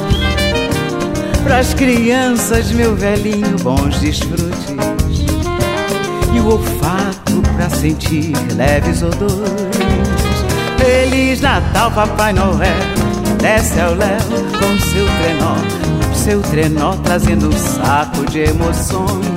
Pras 1.45 1.75
crianças, 1.75 2.71
meu 2.71 2.95
velhinho, 2.95 3.55
bons 3.61 3.99
desfrutes. 3.99 4.65
E 6.33 6.39
o 6.39 6.47
olfato 6.47 7.39
pra 7.55 7.69
sentir 7.69 8.33
leves 8.55 9.03
odores. 9.03 9.45
Feliz 10.79 11.41
Natal, 11.41 11.91
Papai 11.91 12.33
Noel. 12.33 12.73
Desce 13.39 13.79
ao 13.79 13.93
léu 13.93 14.17
com 14.57 14.79
seu 14.79 15.05
trenó 15.05 16.15
Seu 16.15 16.41
trenó 16.41 16.95
trazendo 17.03 17.49
um 17.49 17.51
saco 17.51 18.25
de 18.25 18.39
emoções. 18.39 19.27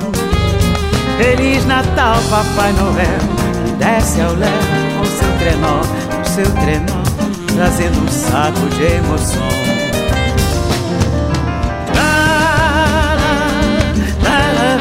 Feliz 1.19 1.63
Natal, 1.67 2.17
Papai 2.27 2.73
Noel. 2.73 3.77
Desce 3.77 4.19
ao 4.19 4.33
léu 4.33 4.49
com 4.97 5.05
seu 5.05 5.31
trenó 5.37 5.81
Seu 6.23 6.51
trenó 6.63 7.03
trazendo 7.55 8.03
um 8.03 8.07
saco 8.07 8.67
de 8.75 8.83
emoções 8.95 9.98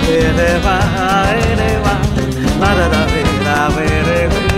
eleva, 0.08 0.78
eleva, 1.52 2.00
la 2.60 2.74
da 2.74 2.88
da 2.88 3.06
da 3.06 3.68
da 3.68 3.68
da 3.68 4.57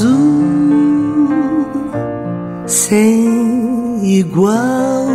azul 0.00 1.66
sem 2.66 4.00
igual, 4.02 5.06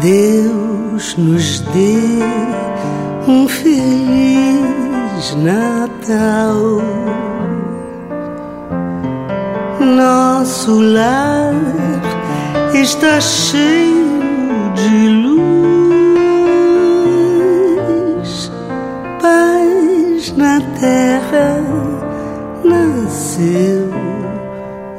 Deus 0.00 1.16
nos 1.18 1.60
dê 1.60 1.98
um 3.26 3.46
feliz 3.46 5.36
Natal. 5.36 6.80
Nosso 9.80 10.80
lar 10.80 11.52
está 12.72 13.20
cheio 13.20 14.72
de 14.74 15.08
luz, 15.08 15.57
nasceu 23.38 23.90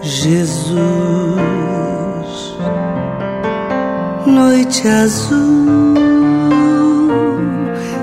Jesus. 0.02 0.80
Noite 4.25 4.88
azul 4.88 5.95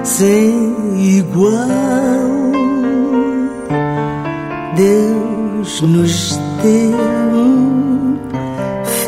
sem 0.04 1.18
igual, 1.18 1.56
Deus 4.76 5.80
nos 5.80 6.38
deu 6.62 7.38
um 7.38 8.18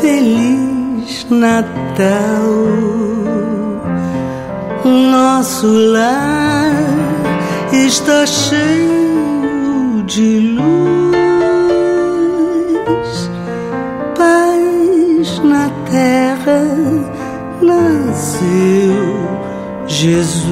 feliz 0.01 1.25
Natal. 1.29 2.49
Nosso 4.83 5.67
lar 5.67 6.73
está 7.71 8.25
cheio 8.25 9.09
de 10.05 10.39
luz, 10.39 10.78
terra 15.91 16.61
nasceu 17.61 19.19
Jesus. 19.87 20.49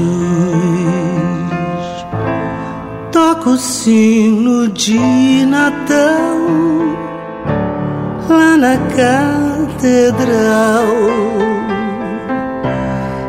Toca 3.11 3.49
o 3.51 3.57
sino 3.57 4.67
de 4.67 5.45
Natal 5.45 6.37
lá 8.29 8.57
na 8.57 8.77
catedral. 8.95 10.27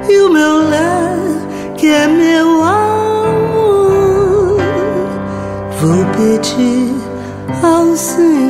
E 0.09 0.21
o 0.21 0.31
meu 0.31 0.69
lar, 0.69 1.19
que 1.77 1.87
é 1.89 2.07
meu 2.09 2.63
amor, 2.63 4.57
vou 5.81 6.05
pedir 6.17 6.95
ao 7.63 7.97
Senhor. 7.97 8.48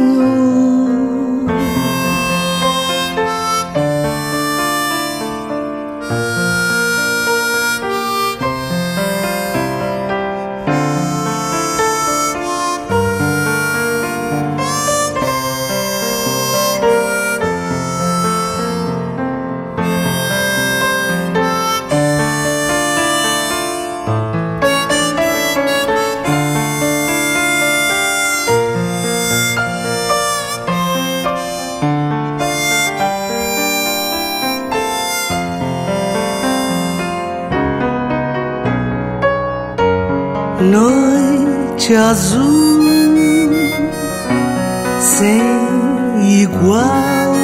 Noite 41.88 41.94
azul 41.94 42.84
sem 45.00 46.42
igual. 46.42 47.34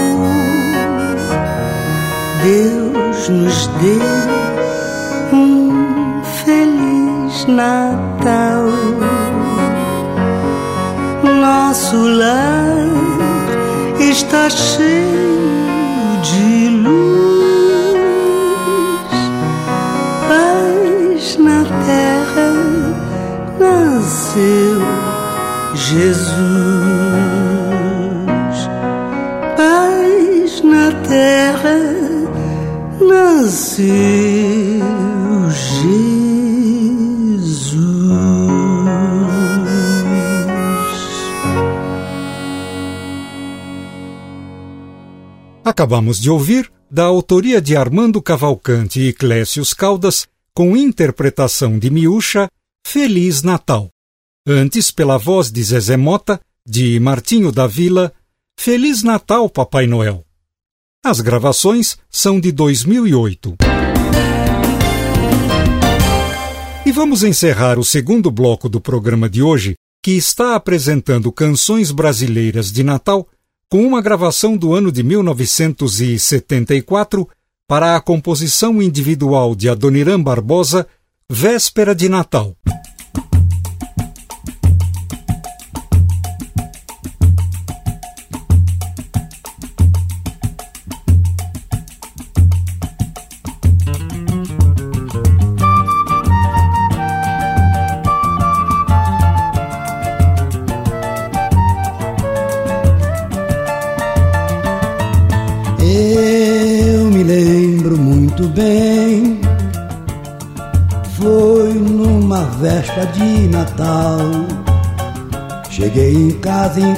Deus 2.42 3.28
nos 3.30 3.66
deu 3.80 4.02
um 5.32 6.22
feliz 6.44 7.46
Natal. 7.46 8.66
Nosso 11.40 11.96
lar 11.96 12.86
está 13.98 14.50
cheio 14.50 15.33
nasceu 33.74 35.50
Jesus. 35.50 36.14
Acabamos 45.64 46.20
de 46.20 46.30
ouvir, 46.30 46.70
da 46.90 47.04
autoria 47.04 47.60
de 47.60 47.76
Armando 47.76 48.22
Cavalcante 48.22 49.00
e 49.00 49.12
Clécius 49.12 49.74
Caldas, 49.74 50.28
com 50.54 50.76
interpretação 50.76 51.78
de 51.78 51.90
Miúcha, 51.90 52.48
Feliz 52.86 53.42
Natal. 53.42 53.88
Antes, 54.46 54.92
pela 54.92 55.18
voz 55.18 55.50
de 55.50 55.62
Zezé 55.62 55.96
Mota, 55.96 56.40
de 56.66 57.00
Martinho 57.00 57.50
da 57.50 57.66
Vila, 57.66 58.12
Feliz 58.56 59.02
Natal, 59.02 59.48
Papai 59.48 59.86
Noel. 59.86 60.24
As 61.04 61.20
gravações 61.20 61.98
são 62.08 62.38
de 62.38 62.52
2008. 62.52 63.73
Vamos 66.94 67.22
encerrar 67.24 67.76
o 67.76 67.84
segundo 67.84 68.30
bloco 68.30 68.68
do 68.68 68.80
programa 68.80 69.28
de 69.28 69.42
hoje, 69.42 69.74
que 70.00 70.12
está 70.12 70.54
apresentando 70.54 71.32
canções 71.32 71.90
brasileiras 71.90 72.70
de 72.70 72.84
Natal, 72.84 73.26
com 73.68 73.84
uma 73.84 74.00
gravação 74.00 74.56
do 74.56 74.72
ano 74.72 74.92
de 74.92 75.02
1974 75.02 77.28
para 77.66 77.96
a 77.96 78.00
composição 78.00 78.80
individual 78.80 79.56
de 79.56 79.68
Adoniran 79.68 80.22
Barbosa 80.22 80.86
Véspera 81.28 81.96
de 81.96 82.08
Natal. 82.08 82.56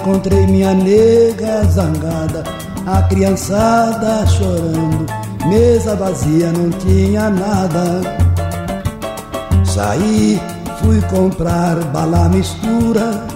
Encontrei 0.07 0.47
minha 0.47 0.73
nega 0.73 1.65
zangada, 1.65 2.45
a 2.87 3.03
criançada 3.03 4.25
chorando, 4.29 5.05
mesa 5.49 5.97
vazia, 5.97 6.53
não 6.53 6.71
tinha 6.71 7.29
nada. 7.29 8.03
Saí, 9.65 10.41
fui 10.81 11.01
comprar 11.11 11.75
bala 11.87 12.29
mistura, 12.29 13.27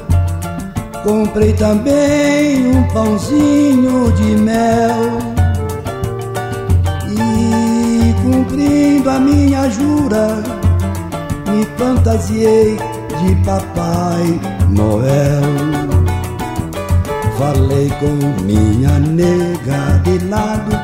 comprei 1.02 1.52
também 1.54 2.68
um 2.68 2.84
pãozinho 2.92 4.12
de 4.12 4.36
mel. 4.36 5.18
E 7.08 8.14
cumprindo 8.22 9.10
a 9.10 9.18
minha 9.18 9.68
jura, 9.70 10.36
me 11.48 11.64
fantasiei 11.76 12.76
de 12.76 13.34
Papai 13.44 14.40
Noel. 14.70 15.69
Falei 17.40 17.90
com 18.00 18.42
minha 18.42 18.98
nega 18.98 19.98
de 20.04 20.18
lado, 20.26 20.76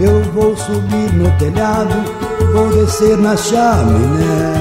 eu 0.00 0.24
vou 0.32 0.56
subir 0.56 1.12
no 1.12 1.30
telhado, 1.38 1.94
vou 2.52 2.68
descer 2.70 3.16
na 3.16 3.36
chaminé. 3.36 4.54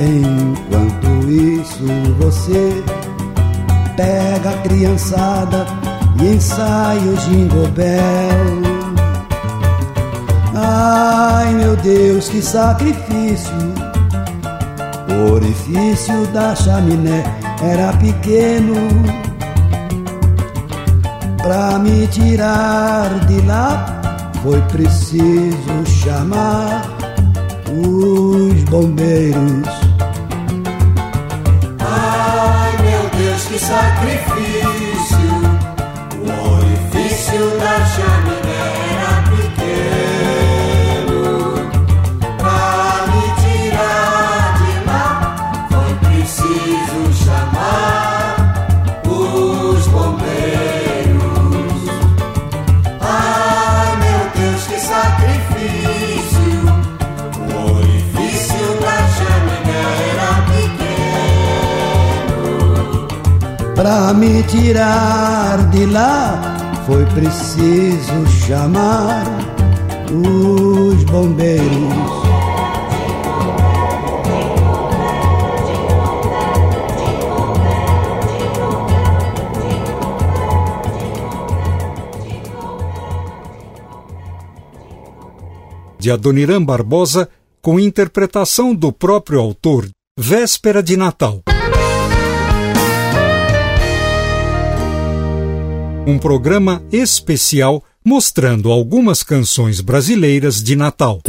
Enquanto 0.00 1.30
isso 1.30 1.84
você 2.18 2.82
pega 3.96 4.50
a 4.50 4.62
criançada 4.64 5.64
e 6.20 6.34
ensaia 6.34 7.00
o 7.00 7.16
jingle. 7.18 7.68
Ai 10.56 11.54
meu 11.54 11.76
Deus, 11.76 12.28
que 12.28 12.42
sacrifício! 12.42 13.54
Orifício 15.32 16.26
da 16.32 16.56
chaminé 16.56 17.37
era 17.62 17.92
pequeno. 17.94 18.74
Pra 21.42 21.78
me 21.78 22.06
tirar 22.08 23.08
de 23.26 23.40
lá 23.42 24.00
foi 24.42 24.60
preciso 24.62 25.86
chamar 25.86 26.82
os 27.70 28.64
bombeiros. 28.64 29.68
Ai 31.80 32.72
meu 32.82 33.10
Deus, 33.18 33.44
que 33.46 33.58
sacrifício! 33.58 35.18
O 36.22 36.52
orifício 36.54 37.58
da 37.58 37.84
chaminé 37.86 38.37
Pra 63.88 64.12
me 64.12 64.42
tirar 64.42 65.70
de 65.70 65.86
lá 65.86 66.82
foi 66.84 67.06
preciso 67.06 68.26
chamar 68.46 69.24
os 70.12 71.04
bombeiros. 71.04 71.64
de 85.98 86.10
Adoniran 86.10 86.62
Barbosa, 86.62 87.30
com 87.62 87.80
interpretação 87.80 88.74
do 88.74 88.92
próprio 88.92 89.40
autor, 89.40 89.88
Véspera 90.18 90.82
de 90.82 90.94
Natal. 90.94 91.42
Um 96.08 96.18
programa 96.18 96.82
especial 96.90 97.84
mostrando 98.02 98.72
algumas 98.72 99.22
canções 99.22 99.82
brasileiras 99.82 100.62
de 100.62 100.74
Natal. 100.74 101.20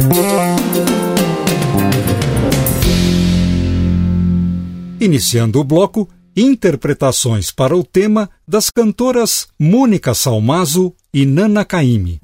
Iniciando 4.98 5.60
o 5.60 5.64
bloco, 5.64 6.08
interpretações 6.34 7.50
para 7.50 7.76
o 7.76 7.84
tema 7.84 8.30
das 8.48 8.70
cantoras 8.70 9.48
Mônica 9.58 10.14
Salmazo 10.14 10.94
e 11.12 11.26
Nana 11.26 11.62
Caymmi. 11.62 12.18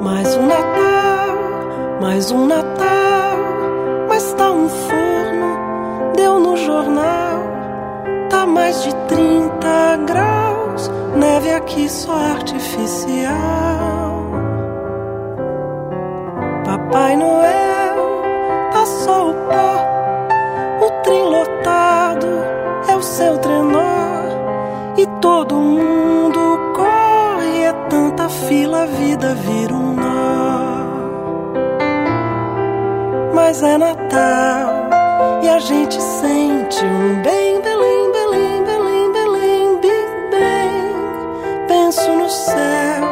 Mais 0.00 0.36
um 0.36 0.46
Natal, 0.46 2.00
mais 2.00 2.30
um 2.30 2.46
Natal, 2.46 2.93
mais 8.46 8.82
de 8.82 8.94
30 9.06 9.96
graus, 10.06 10.90
neve 11.16 11.52
aqui 11.52 11.88
só 11.88 12.14
artificial. 12.14 13.34
Papai 16.64 17.16
Noel, 17.16 18.22
tá 18.72 18.86
só 18.86 19.30
o 19.30 19.34
pó, 19.34 20.86
o 20.86 20.90
trem 21.02 21.24
lotado 21.24 22.26
é 22.88 22.96
o 22.96 23.02
seu 23.02 23.38
trenó 23.38 24.24
e 24.96 25.06
todo 25.20 25.54
mundo 25.56 26.72
corre, 26.74 27.62
é 27.62 27.72
tanta 27.88 28.28
fila, 28.28 28.82
a 28.82 28.86
vida 28.86 29.34
vira 29.34 29.74
um 29.74 29.94
nó. 29.94 30.04
Mas 33.34 33.62
é 33.62 33.76
Natal 33.76 34.84
e 35.42 35.48
a 35.48 35.58
gente 35.58 36.00
sente 36.00 36.84
um 36.84 37.22
bem, 37.22 37.60
Belém, 37.60 37.73
céu 42.34 43.04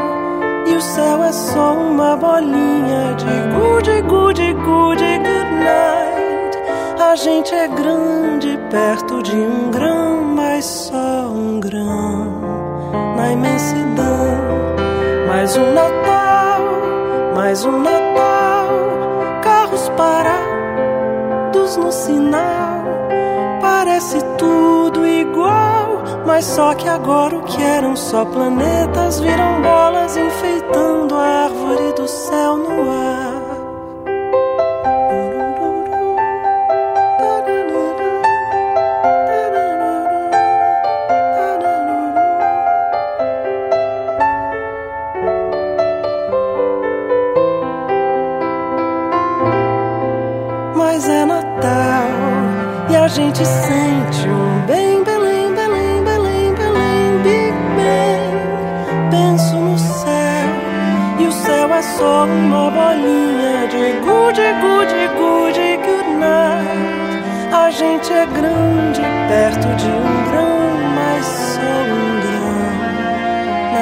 e 0.67 0.75
o 0.75 0.81
céu 0.81 1.23
é 1.23 1.33
só 1.33 1.75
uma 1.75 2.17
bolinha 2.17 3.15
de 3.15 3.25
good, 3.57 4.03
good, 4.03 4.55
good, 4.55 5.03
good 5.03 5.51
night. 5.65 6.59
A 7.01 7.15
gente 7.15 7.55
é 7.55 7.69
grande 7.69 8.59
perto 8.71 9.23
de 9.23 9.37
um 9.37 9.71
grão, 9.71 10.25
mas 10.35 10.65
só 10.65 11.29
um 11.29 11.61
grão 11.61 12.41
na 13.17 13.33
imensidão. 13.33 14.43
Mais 15.29 15.57
um 15.57 15.73
Natal, 15.73 16.61
mais 17.35 17.65
um 17.65 17.81
Natal, 17.81 18.69
carros 19.43 19.89
parados 19.91 21.77
no 21.77 21.93
sinal. 21.93 22.83
Parece 23.61 24.19
tudo 24.37 24.82
mas 26.33 26.47
só 26.47 26.75
que 26.75 26.89
agora 26.89 27.37
o 27.37 27.43
que 27.43 27.63
eram 27.63 27.95
só 27.95 28.25
planetas 28.25 29.21
viram 29.21 29.61
bolas 29.61 30.17
enfeitando 30.17 31.15
a 31.15 31.45
árvore 31.45 31.93
do 31.93 32.09
céu 32.09 32.57
no 32.57 32.91
ar. 32.91 33.32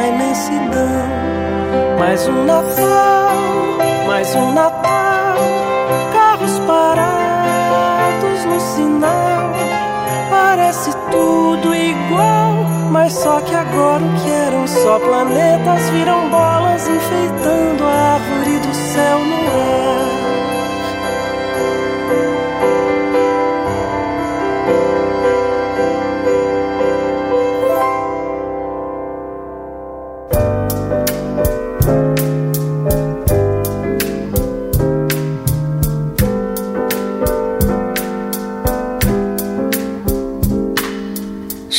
Imensidão. 0.07 1.07
Mais 1.99 2.27
um 2.27 2.45
Natal, 2.45 3.37
mais 4.07 4.35
um 4.35 4.53
Natal, 4.53 5.37
carros 6.13 6.59
parados 6.61 8.45
no 8.47 8.61
sinal. 8.61 9.53
Parece 10.31 10.91
tudo 11.11 11.75
igual, 11.75 12.65
mas 12.91 13.13
só 13.13 13.41
que 13.41 13.55
agora 13.55 14.03
o 14.03 14.21
que 14.23 14.31
eram 14.31 14.67
só 14.67 14.99
planetas 14.99 15.91
viram 15.91 16.29
bolas 16.31 16.89
enfeitando 16.89 17.85
a 17.85 18.15
árvore 18.15 18.59
do 18.59 18.75
céu 18.75 19.19
no 19.19 19.35
ar. 19.35 20.10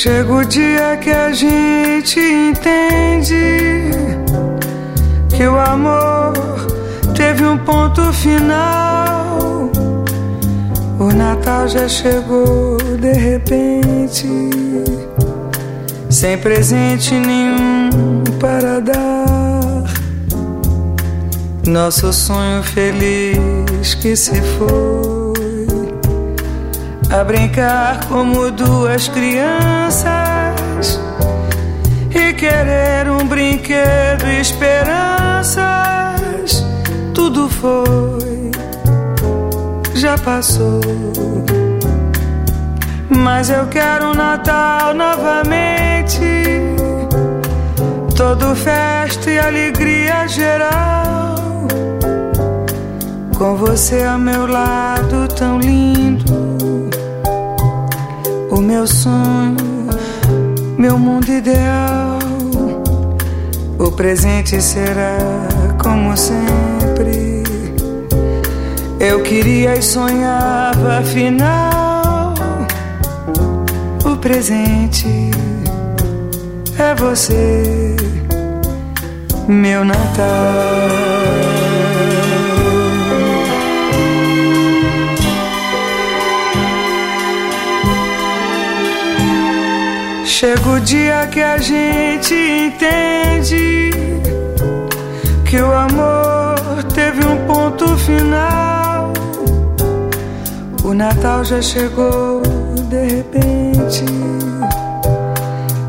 Chega 0.03 0.33
o 0.33 0.43
dia 0.43 0.97
que 0.97 1.11
a 1.11 1.31
gente 1.31 2.19
entende 2.19 3.91
que 5.29 5.45
o 5.45 5.59
amor 5.59 6.33
teve 7.15 7.45
um 7.45 7.55
ponto 7.59 8.11
final. 8.11 9.69
O 10.97 11.13
Natal 11.13 11.67
já 11.67 11.87
chegou 11.87 12.77
de 12.99 13.13
repente, 13.13 14.27
sem 16.09 16.35
presente 16.35 17.13
nenhum 17.13 18.23
para 18.39 18.79
dar. 18.79 19.83
Nosso 21.67 22.11
sonho 22.11 22.63
feliz 22.63 23.93
que 24.01 24.15
se 24.15 24.41
foi 24.57 25.20
a 27.11 27.23
brincar 27.25 28.05
como 28.07 28.49
duas 28.51 29.07
crianças 29.09 30.99
e 32.09 32.33
querer 32.33 33.09
um 33.09 33.27
brinquedo 33.27 34.25
e 34.27 34.39
esperanças. 34.39 35.65
Tudo 37.13 37.49
foi, 37.49 38.51
já 39.93 40.17
passou. 40.17 40.79
Mas 43.09 43.49
eu 43.49 43.67
quero 43.67 44.11
um 44.11 44.13
Natal 44.13 44.93
novamente. 44.93 46.21
Todo 48.15 48.55
festa 48.55 49.29
e 49.29 49.37
alegria 49.37 50.27
geral. 50.27 51.35
Com 53.37 53.55
você 53.57 54.03
ao 54.03 54.17
meu 54.17 54.47
lado, 54.47 55.27
tão 55.35 55.59
lindo. 55.59 56.40
O 58.61 58.63
meu 58.63 58.85
sonho, 58.85 59.57
meu 60.77 60.95
mundo 60.95 61.27
ideal. 61.27 62.19
O 63.79 63.91
presente 63.91 64.61
será 64.61 65.17
como 65.81 66.15
sempre. 66.15 67.41
Eu 68.99 69.23
queria 69.23 69.75
e 69.75 69.81
sonhava, 69.81 70.99
afinal 70.99 71.81
presente 74.21 75.07
é 76.77 76.93
você, 76.95 77.95
meu 79.47 79.83
Natal. 79.83 81.10
Chega 90.41 90.69
o 90.69 90.79
dia 90.79 91.27
que 91.27 91.39
a 91.39 91.59
gente 91.59 92.33
entende 92.33 93.91
que 95.47 95.61
o 95.61 95.71
amor 95.71 96.83
teve 96.95 97.23
um 97.23 97.45
ponto 97.45 97.95
final. 97.97 99.13
O 100.83 100.95
Natal 100.95 101.45
já 101.45 101.61
chegou 101.61 102.41
de 102.89 103.17
repente, 103.17 104.03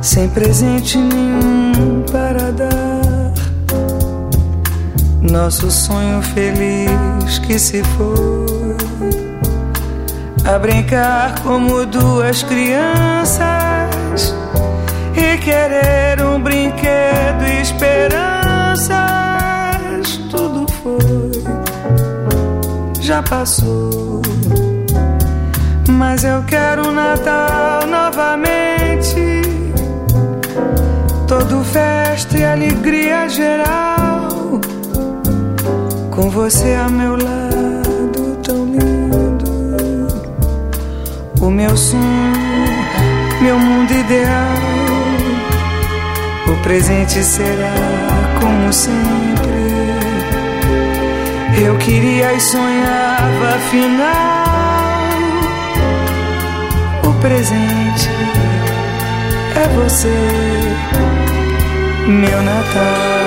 sem 0.02 0.28
presente 0.28 0.98
nenhum 0.98 2.02
para 2.12 2.52
dar. 2.52 3.32
Nosso 5.22 5.70
sonho 5.70 6.20
feliz 6.20 7.38
que 7.38 7.58
se 7.58 7.82
foi 7.82 8.76
a 10.44 10.58
brincar 10.58 11.40
como 11.40 11.86
duas 11.86 12.42
crianças 12.42 14.41
querer 15.44 16.22
um 16.24 16.40
brinquedo 16.40 17.44
e 17.46 17.60
esperanças. 17.62 18.96
Tudo 20.30 20.66
foi, 20.72 21.32
já 23.00 23.22
passou 23.22 24.22
mas 26.12 26.24
eu 26.24 26.42
quero 26.42 26.88
um 26.88 26.92
Natal 26.92 27.86
novamente. 27.86 29.42
Todo 31.26 31.64
festa 31.64 32.38
e 32.38 32.44
alegria 32.44 33.28
geral. 33.28 34.60
Com 36.10 36.28
você 36.28 36.74
a 36.74 36.88
meu 36.88 37.12
lado, 37.12 38.36
tão 38.42 38.66
lindo. 38.66 40.08
O 41.40 41.50
meu 41.50 41.76
sonho, 41.76 42.02
meu 43.40 43.58
mundo 43.58 43.92
ideal. 43.92 44.71
O 46.62 46.68
presente 46.72 47.24
será 47.24 47.74
como 48.40 48.72
sempre. 48.72 49.52
Eu 51.60 51.76
queria 51.78 52.32
e 52.32 52.40
sonhava 52.40 53.56
afinal 53.56 54.42
presente 57.22 58.08
é 59.54 59.68
você, 59.76 60.08
meu 62.08 62.42
Natal. 62.42 63.21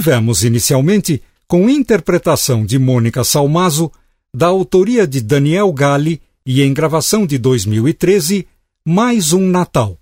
Tivemos 0.00 0.42
inicialmente, 0.44 1.22
com 1.46 1.68
interpretação 1.68 2.64
de 2.64 2.78
Mônica 2.78 3.22
Salmazo, 3.22 3.92
da 4.34 4.46
autoria 4.46 5.06
de 5.06 5.20
Daniel 5.20 5.70
Galli 5.74 6.22
e 6.46 6.62
em 6.62 6.72
gravação 6.72 7.26
de 7.26 7.36
2013, 7.36 8.48
Mais 8.82 9.34
um 9.34 9.46
Natal. 9.46 9.98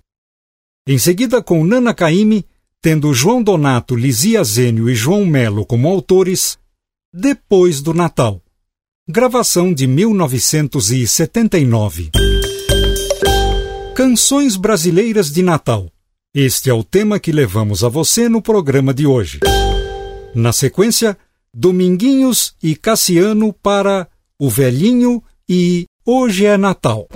Em 0.86 0.98
seguida, 0.98 1.42
com 1.42 1.64
Nana 1.64 1.92
Caymmi, 1.92 2.46
tendo 2.80 3.12
João 3.12 3.42
Donato, 3.42 3.96
Lizia 3.96 4.44
Zênio 4.44 4.88
e 4.88 4.94
João 4.94 5.26
Melo 5.26 5.66
como 5.66 5.88
autores, 5.88 6.56
Depois 7.12 7.82
do 7.82 7.92
Natal. 7.92 8.40
Gravação 9.08 9.74
de 9.74 9.88
1979. 9.88 12.10
Canções 13.96 14.54
Brasileiras 14.54 15.32
de 15.32 15.42
Natal. 15.42 15.90
Este 16.32 16.70
é 16.70 16.72
o 16.72 16.84
tema 16.84 17.18
que 17.18 17.32
levamos 17.32 17.82
a 17.82 17.88
você 17.88 18.28
no 18.28 18.40
programa 18.40 18.94
de 18.94 19.04
hoje. 19.04 19.40
Na 20.34 20.52
sequência, 20.52 21.16
Dominguinhos 21.52 22.54
e 22.62 22.76
Cassiano 22.76 23.52
para 23.52 24.06
O 24.38 24.50
Velhinho 24.50 25.22
e 25.48 25.86
Hoje 26.06 26.46
é 26.46 26.56
Natal. 26.56 27.08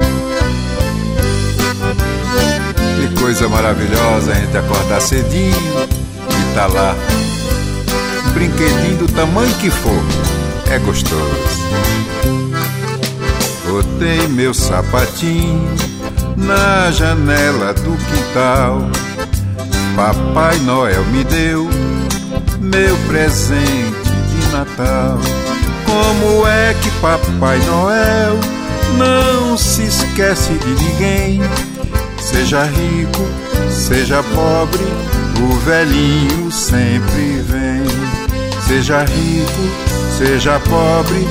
Que 2.96 3.20
coisa 3.20 3.48
maravilhosa 3.48 4.32
a 4.32 4.34
gente 4.34 4.56
acordar 4.56 5.00
cedinho 5.00 5.54
e 6.28 6.54
tá 6.54 6.66
lá. 6.66 6.94
Brinquedinho 8.34 8.98
do 8.98 9.12
tamanho 9.14 9.54
que 9.58 9.70
for, 9.70 10.02
é 10.70 10.78
gostoso. 10.78 11.62
Botei 13.66 14.28
meu 14.28 14.52
sapatinho 14.52 15.74
na 16.36 16.90
janela 16.90 17.72
do 17.74 17.96
quintal. 17.96 18.90
Papai 19.94 20.58
Noel 20.60 21.04
me 21.06 21.22
deu 21.24 21.82
meu 22.62 22.96
presente 23.08 24.10
de 24.30 24.52
Natal. 24.52 25.18
Como 25.84 26.46
é 26.46 26.74
que 26.74 26.90
Papai 27.00 27.58
Noel 27.58 28.38
não 28.96 29.58
se 29.58 29.82
esquece 29.82 30.52
de 30.52 30.84
ninguém. 30.84 31.40
Seja 32.18 32.62
rico, 32.64 33.26
seja 33.68 34.22
pobre, 34.22 34.84
o 35.40 35.58
velhinho 35.58 36.50
sempre 36.52 37.42
vem. 37.42 37.82
Seja 38.66 39.04
rico, 39.04 40.16
seja 40.16 40.60
pobre, 40.60 41.26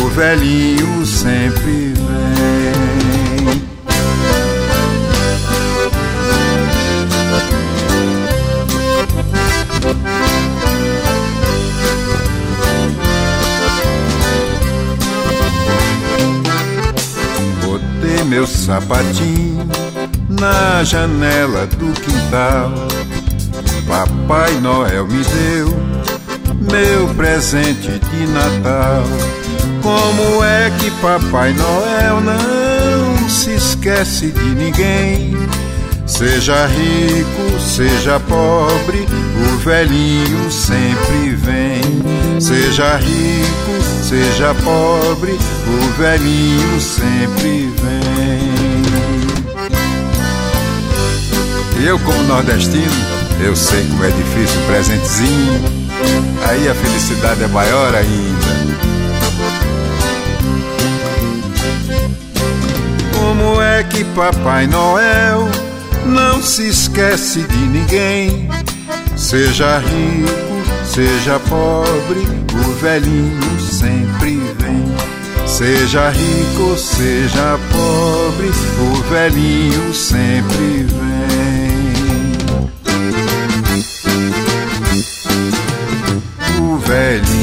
o 0.00 0.08
velhinho 0.08 1.04
sempre 1.04 1.92
vem. 1.94 3.07
Sapatinho 18.68 19.66
na 20.28 20.84
janela 20.84 21.66
do 21.66 21.90
quintal. 22.02 22.70
Papai 23.86 24.52
Noel 24.60 25.06
me 25.06 25.24
deu 25.24 25.74
meu 26.70 27.08
presente 27.14 27.98
de 27.98 28.26
Natal. 28.26 29.04
Como 29.82 30.44
é 30.44 30.70
que 30.78 30.90
Papai 31.00 31.54
Noel 31.54 32.20
não 32.20 33.28
se 33.30 33.54
esquece 33.54 34.26
de 34.32 34.54
ninguém? 34.54 35.34
Seja 36.04 36.66
rico, 36.66 37.58
seja 37.58 38.20
pobre, 38.20 39.06
o 39.46 39.56
velhinho 39.60 40.50
sempre 40.50 41.34
vem. 41.36 42.38
Seja 42.38 42.96
rico, 42.96 43.82
seja 44.02 44.54
pobre, 44.62 45.32
o 45.32 45.98
velhinho 45.98 46.78
sempre 46.78 47.70
vem. 47.80 47.87
E 51.78 51.86
eu, 51.86 51.98
como 52.00 52.22
nordestino, 52.24 52.92
eu 53.40 53.54
sei 53.54 53.84
como 53.86 54.04
é 54.04 54.10
difícil 54.10 54.60
presentezinho 54.66 55.78
Aí 56.46 56.68
a 56.68 56.74
felicidade 56.74 57.42
é 57.42 57.48
maior 57.48 57.94
ainda. 57.94 58.78
Como 63.12 63.60
é 63.60 63.82
que 63.82 64.04
Papai 64.04 64.66
Noel 64.66 65.48
não 66.06 66.40
se 66.42 66.68
esquece 66.68 67.42
de 67.42 67.56
ninguém? 67.56 68.48
Seja 69.16 69.78
rico, 69.78 70.30
seja 70.84 71.38
pobre, 71.40 72.26
o 72.54 72.72
velhinho 72.80 73.60
sempre 73.60 74.40
vem. 74.58 74.84
Seja 75.46 76.10
rico, 76.10 76.78
seja 76.78 77.58
pobre, 77.70 78.50
o 78.80 79.02
velhinho 79.10 79.92
sempre 79.92 80.84
vem. 80.84 81.47
O 86.88 87.37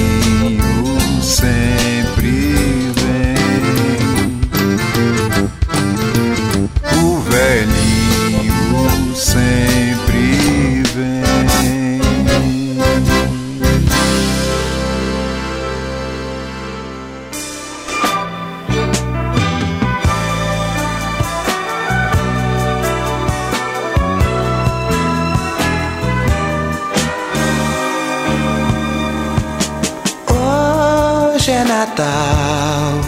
Natal, 31.85 32.99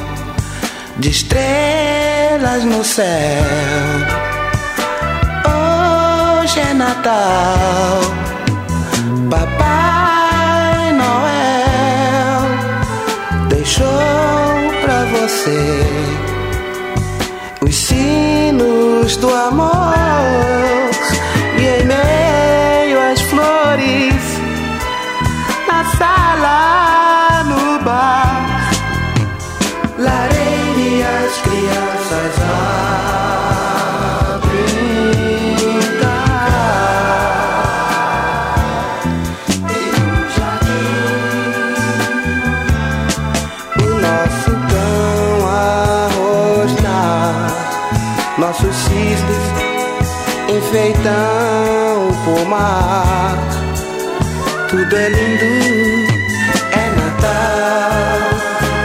de 0.97 1.09
estrelas 1.09 2.63
no 2.63 2.83
céu. 2.83 3.05
Hoje 5.49 6.59
é 6.59 6.73
Natal, 6.75 8.01
Papai 9.31 10.93
Noel 10.93 12.45
deixou 13.49 13.87
pra 14.83 15.05
você 15.05 15.81
os 17.61 17.75
sinos 17.75 19.17
do 19.17 19.33
amor 19.33 19.95
e 21.57 21.83
meio 21.83 22.17
flores 23.29 24.23
na 25.67 25.83
sala, 25.97 26.86
Tudo 54.89 55.01
é 55.01 55.09
lindo, 55.09 55.45
é 56.71 56.85
Natal. 56.95 58.19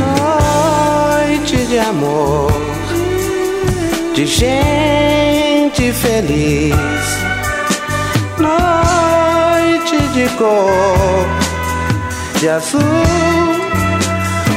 Noite 0.00 1.56
de 1.66 1.78
amor, 1.78 2.50
de 4.16 4.26
gente 4.26 5.92
feliz 5.92 6.95
cor, 10.30 11.26
de 12.40 12.48
azul, 12.48 12.80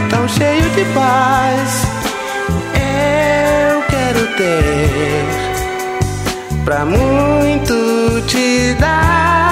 tão 0.10 0.28
cheio 0.28 0.70
de 0.72 0.86
paz. 0.94 1.84
Eu 2.74 3.82
quero 3.84 4.28
ter 4.38 5.26
pra 6.66 6.86
muito 6.86 8.22
te 8.28 8.76
dar, 8.80 9.52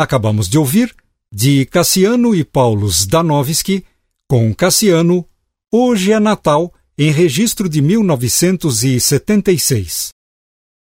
Acabamos 0.00 0.48
de 0.48 0.56
ouvir, 0.56 0.96
de 1.30 1.66
Cassiano 1.66 2.34
e 2.34 2.42
Paulo 2.42 2.88
Zdanowski, 2.88 3.84
com 4.26 4.54
Cassiano, 4.54 5.26
Hoje 5.70 6.10
é 6.10 6.18
Natal, 6.18 6.72
em 6.96 7.10
registro 7.10 7.68
de 7.68 7.82
1976. 7.82 10.08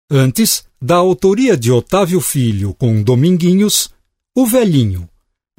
Antes, 0.09 0.63
da 0.81 0.95
autoria 0.95 1.55
de 1.55 1.71
Otávio 1.71 2.19
Filho 2.19 2.73
com 2.73 3.03
Dominguinhos, 3.03 3.91
O 4.35 4.47
Velhinho, 4.47 5.07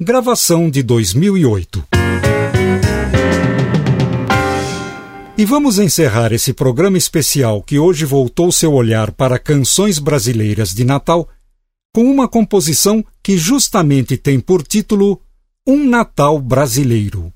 gravação 0.01 0.69
de 0.69 0.83
2008. 0.83 1.87
E 5.37 5.45
vamos 5.45 5.79
encerrar 5.79 6.33
esse 6.33 6.51
programa 6.51 6.97
especial 6.97 7.63
que 7.63 7.79
hoje 7.79 8.03
voltou 8.03 8.51
seu 8.51 8.73
olhar 8.73 9.11
para 9.11 9.39
canções 9.39 9.97
brasileiras 9.97 10.73
de 10.73 10.83
Natal 10.83 11.29
com 11.95 12.11
uma 12.11 12.27
composição 12.27 13.01
que 13.23 13.37
justamente 13.37 14.17
tem 14.17 14.37
por 14.37 14.61
título 14.61 15.21
Um 15.65 15.87
Natal 15.87 16.37
Brasileiro. 16.41 17.31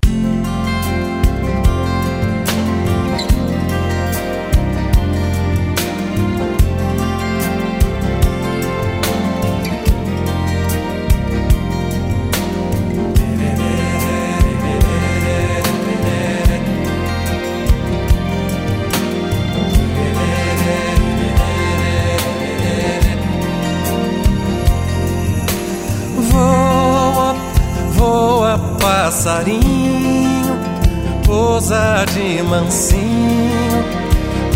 De 32.06 32.42
mansinho 32.42 33.84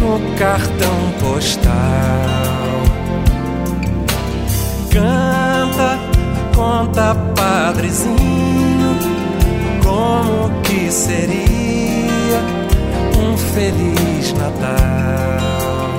no 0.00 0.36
cartão 0.36 1.12
postal. 1.20 1.72
Canta, 4.90 5.98
conta, 6.54 7.14
padrezinho, 7.34 8.98
como 9.82 10.50
que 10.62 10.90
seria 10.90 12.40
um 13.18 13.36
feliz 13.36 14.32
Natal. 14.32 15.90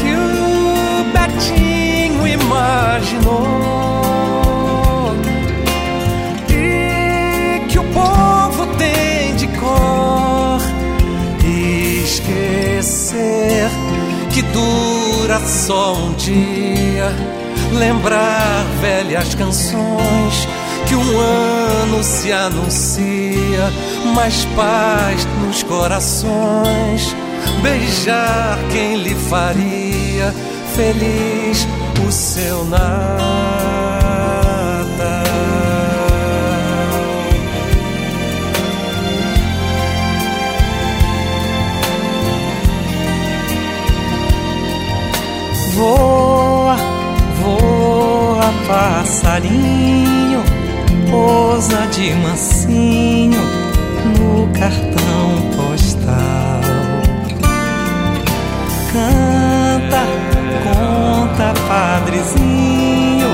Que 0.00 0.14
o 0.16 1.04
Betinho 1.12 2.26
imaginou 2.26 3.89
que 14.32 14.42
dura 14.42 15.40
só 15.46 15.94
um 15.94 16.12
dia. 16.14 17.12
Lembrar 17.72 18.64
velhas 18.80 19.34
canções 19.34 20.48
que 20.86 20.94
um 20.96 21.18
ano 21.18 22.02
se 22.02 22.32
anuncia, 22.32 23.70
mais 24.14 24.44
paz 24.56 25.26
nos 25.42 25.62
corações. 25.62 27.14
Beijar 27.62 28.58
quem 28.72 28.96
lhe 28.96 29.14
faria 29.14 30.34
feliz 30.74 31.66
o 32.06 32.10
seu 32.10 32.64
Natal. 32.64 33.59
Voa, 45.80 46.76
voa, 47.40 48.52
passarinho, 48.68 50.42
pousa 51.10 51.86
de 51.86 52.12
mansinho 52.16 53.40
no 54.18 54.46
cartão 54.48 55.40
postal. 55.56 56.60
Canta, 58.92 60.02
conta, 60.64 61.54
padrezinho, 61.66 63.30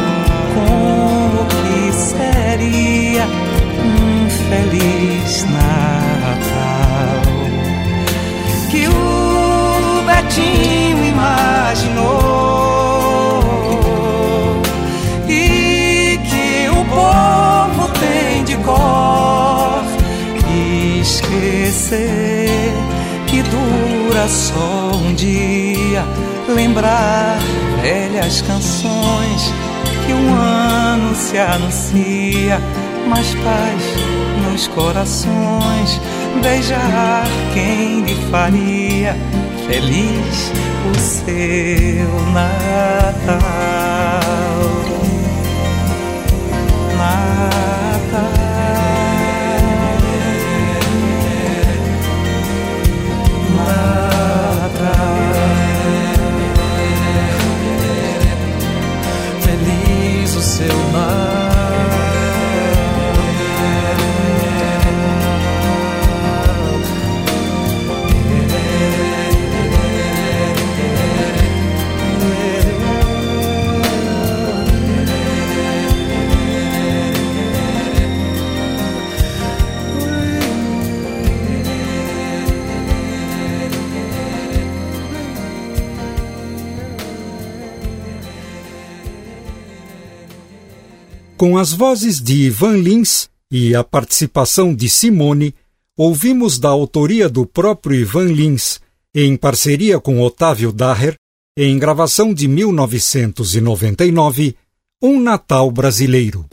como 0.55 1.47
que 1.49 1.93
seria 1.93 3.27
um 3.85 4.31
feliz 4.31 5.45
Natal. 5.51 7.23
Que 8.71 8.87
o 8.87 10.03
Betinho 10.07 10.86
que 23.27 23.43
dura 23.43 24.29
só 24.29 24.91
um 24.95 25.15
dia. 25.15 26.05
Lembrar 26.49 27.39
velhas 27.83 28.43
canções 28.43 29.53
que 30.05 30.13
um 30.13 30.35
ano 30.35 31.15
se 31.15 31.39
anuncia. 31.39 32.61
Mais 33.09 33.35
paz 33.37 33.83
nos 34.43 34.67
corações. 34.69 36.01
Beijar 36.43 37.25
quem 37.55 38.03
lhe 38.03 38.17
faria 38.31 39.17
feliz 39.67 40.53
o 40.91 40.99
seu. 40.99 42.27
Natal. 42.33 43.76
Com 91.37 91.57
as 91.59 91.71
vozes 91.71 92.19
de 92.19 92.47
Ivan 92.47 92.79
Lins 92.79 93.29
e 93.51 93.75
a 93.75 93.85
participação 93.85 94.75
de 94.75 94.89
Simone, 94.89 95.55
ouvimos 95.95 96.59
da 96.59 96.71
autoria 96.71 97.29
do 97.29 97.45
próprio 97.45 98.01
Ivan 98.01 98.33
Lins, 98.33 98.81
em 99.15 99.37
parceria 99.37 100.01
com 100.01 100.19
Otávio 100.23 100.73
Daher, 100.73 101.15
em 101.55 101.79
gravação 101.79 102.33
de 102.33 102.49
1999, 102.49 104.57
Um 105.03 105.21
Natal 105.21 105.71
Brasileiro. 105.71 106.47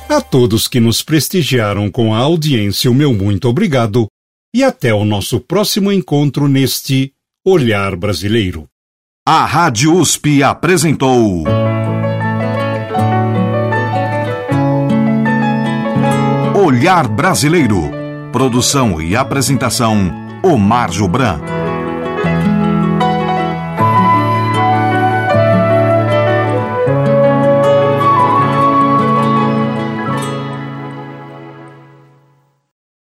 A 0.08 0.20
todos 0.20 0.68
que 0.68 0.78
nos 0.78 1.00
prestigiaram 1.00 1.90
com 1.90 2.14
a 2.14 2.18
audiência, 2.18 2.90
o 2.90 2.94
meu 2.94 3.14
muito 3.14 3.48
obrigado 3.48 4.06
e 4.54 4.62
até 4.62 4.92
o 4.92 5.04
nosso 5.04 5.40
próximo 5.40 5.90
encontro 5.90 6.46
neste 6.46 7.14
Olhar 7.44 7.96
Brasileiro. 7.96 8.68
A 9.26 9.46
Rádio 9.46 9.94
USP 9.94 10.42
apresentou 10.42 11.44
Olhar 16.72 17.06
Brasileiro. 17.06 17.90
Produção 18.32 18.98
e 18.98 19.14
apresentação: 19.14 20.10
Omar 20.42 20.90
Jobran. 20.90 21.38